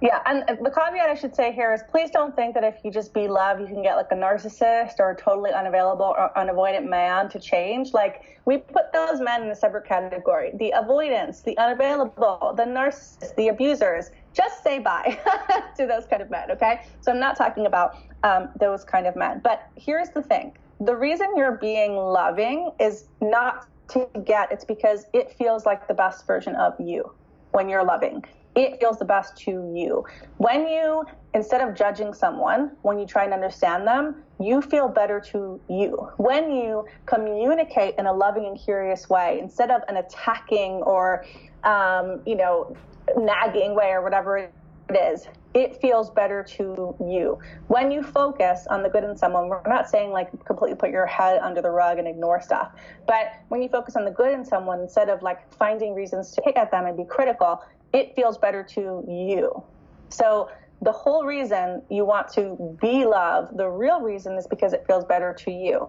[0.00, 2.90] Yeah, and the caveat I should say here is please don't think that if you
[2.90, 6.88] just be love, you can get like a narcissist or a totally unavailable or unavoidant
[6.88, 7.92] man to change.
[7.92, 13.34] Like, we put those men in a separate category the avoidance, the unavailable, the narcissist,
[13.34, 14.10] the abusers.
[14.34, 15.18] Just say bye
[15.76, 16.82] to those kind of men, okay?
[17.00, 19.40] So I'm not talking about um, those kind of men.
[19.42, 25.06] But here's the thing the reason you're being loving is not to get, it's because
[25.12, 27.12] it feels like the best version of you
[27.52, 28.24] when you're loving
[28.58, 30.04] it feels the best to you.
[30.38, 35.20] When you, instead of judging someone, when you try and understand them, you feel better
[35.32, 36.10] to you.
[36.16, 41.24] When you communicate in a loving and curious way, instead of an attacking or,
[41.64, 42.76] um, you know,
[43.16, 44.52] nagging way or whatever it
[44.90, 47.38] is, it feels better to you.
[47.68, 51.06] When you focus on the good in someone, we're not saying like completely put your
[51.06, 52.72] head under the rug and ignore stuff,
[53.06, 56.42] but when you focus on the good in someone instead of like finding reasons to
[56.42, 59.62] pick at them and be critical, it feels better to you.
[60.10, 60.50] So
[60.82, 65.04] the whole reason you want to be loved, the real reason is because it feels
[65.04, 65.88] better to you.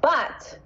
[0.00, 0.58] But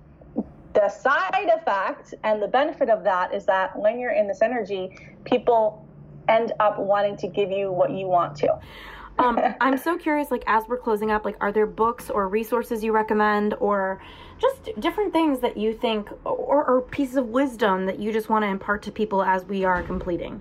[0.75, 4.99] the side effect and the benefit of that is that when you're in this energy,
[5.25, 5.87] people
[6.29, 8.59] end up wanting to give you what you want to.
[9.19, 12.83] um, I'm so curious, like, as we're closing up, like, are there books or resources
[12.83, 14.03] you recommend or
[14.41, 18.43] just different things that you think or, or pieces of wisdom that you just want
[18.43, 20.41] to impart to people as we are completing?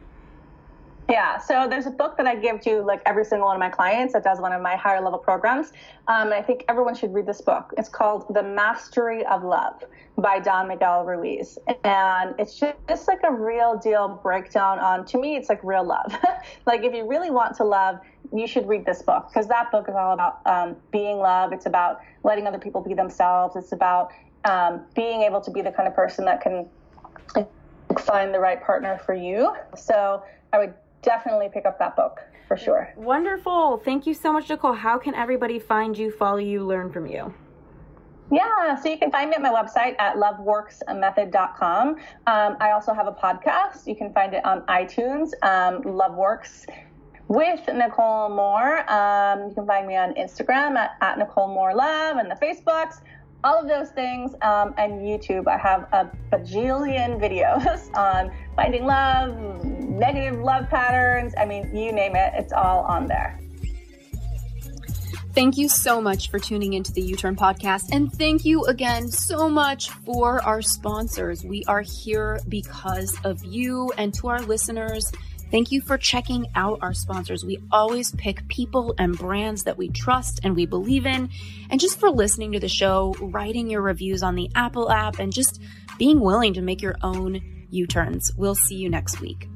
[1.14, 3.70] Yeah, so there's a book that I give to like every single one of my
[3.70, 5.68] clients that does one of my higher level programs.
[6.07, 7.72] Um, and I think everyone should read this book.
[7.78, 9.84] It's called The Mastery of Love
[10.18, 11.59] by Don Miguel Ruiz.
[11.84, 16.18] And it's just, like a real deal breakdown on, to me, it's like real love.
[16.66, 17.99] like if you really want to love,
[18.34, 21.53] you should read this book because that book is all about um, being love.
[21.53, 23.55] It's about letting other people be themselves.
[23.55, 24.09] It's about
[24.45, 26.68] um, being able to be the kind of person that can
[27.99, 29.53] find the right partner for you.
[29.76, 30.74] So I would
[31.04, 32.93] definitely pick up that book for sure.
[32.97, 33.82] Wonderful.
[33.84, 34.74] Thank you so much, Nicole.
[34.74, 37.34] How can everybody find you, follow you, learn from you?
[38.32, 41.89] Yeah, so you can find me at my website at loveworksmethod.com.
[41.89, 43.86] Um, I also have a podcast.
[43.86, 46.66] You can find it on iTunes, um, Love Works
[47.28, 48.89] with Nicole Moore.
[48.91, 53.01] Um, you can find me on Instagram at, at Nicole Moore Love and the Facebooks
[53.43, 55.47] all of those things, um, and YouTube.
[55.47, 61.34] I have a bajillion videos on finding love, negative love patterns.
[61.38, 63.39] I mean, you name it, it's all on there.
[65.34, 67.91] Thank you so much for tuning into the You Turn podcast.
[67.91, 71.43] And thank you again so much for our sponsors.
[71.43, 75.12] We are here because of you and to our listeners.
[75.49, 77.43] Thank you for checking out our sponsors.
[77.43, 81.30] We always pick people and brands that we trust and we believe in.
[81.72, 85.34] And just for listening to the show, writing your reviews on the Apple app, and
[85.34, 85.60] just
[85.97, 87.41] being willing to make your own
[87.74, 88.32] U turns.
[88.38, 89.47] We'll see you next week.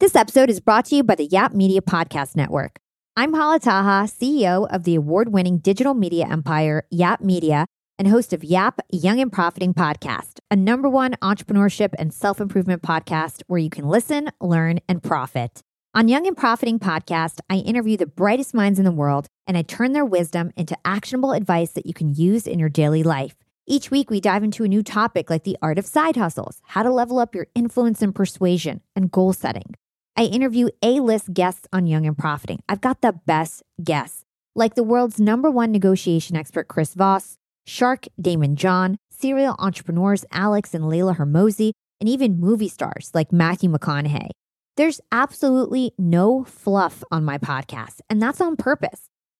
[0.00, 2.78] This episode is brought to you by the Yap Media Podcast Network.
[3.16, 7.66] I'm Hala Taha, CEO of the award winning digital media empire, Yap Media
[7.98, 12.82] and host of Yap Young and Profiting Podcast, a number one entrepreneurship and self improvement
[12.82, 15.60] podcast where you can listen, learn, and profit.
[15.94, 19.62] On Young and Profiting Podcast, I interview the brightest minds in the world and I
[19.62, 23.34] turn their wisdom into actionable advice that you can use in your daily life.
[23.66, 26.82] Each week, we dive into a new topic like the art of side hustles, how
[26.82, 29.74] to level up your influence and persuasion, and goal setting.
[30.16, 32.60] I interview A list guests on Young and Profiting.
[32.68, 34.24] I've got the best guests,
[34.54, 40.74] like the world's number one negotiation expert, Chris Voss Shark Daymond John, serial entrepreneurs Alex
[40.74, 44.30] and Leila Hormozi, and even movie stars like Matthew McConaughey.
[44.76, 49.08] There's absolutely no fluff on my podcast, and that's on purpose.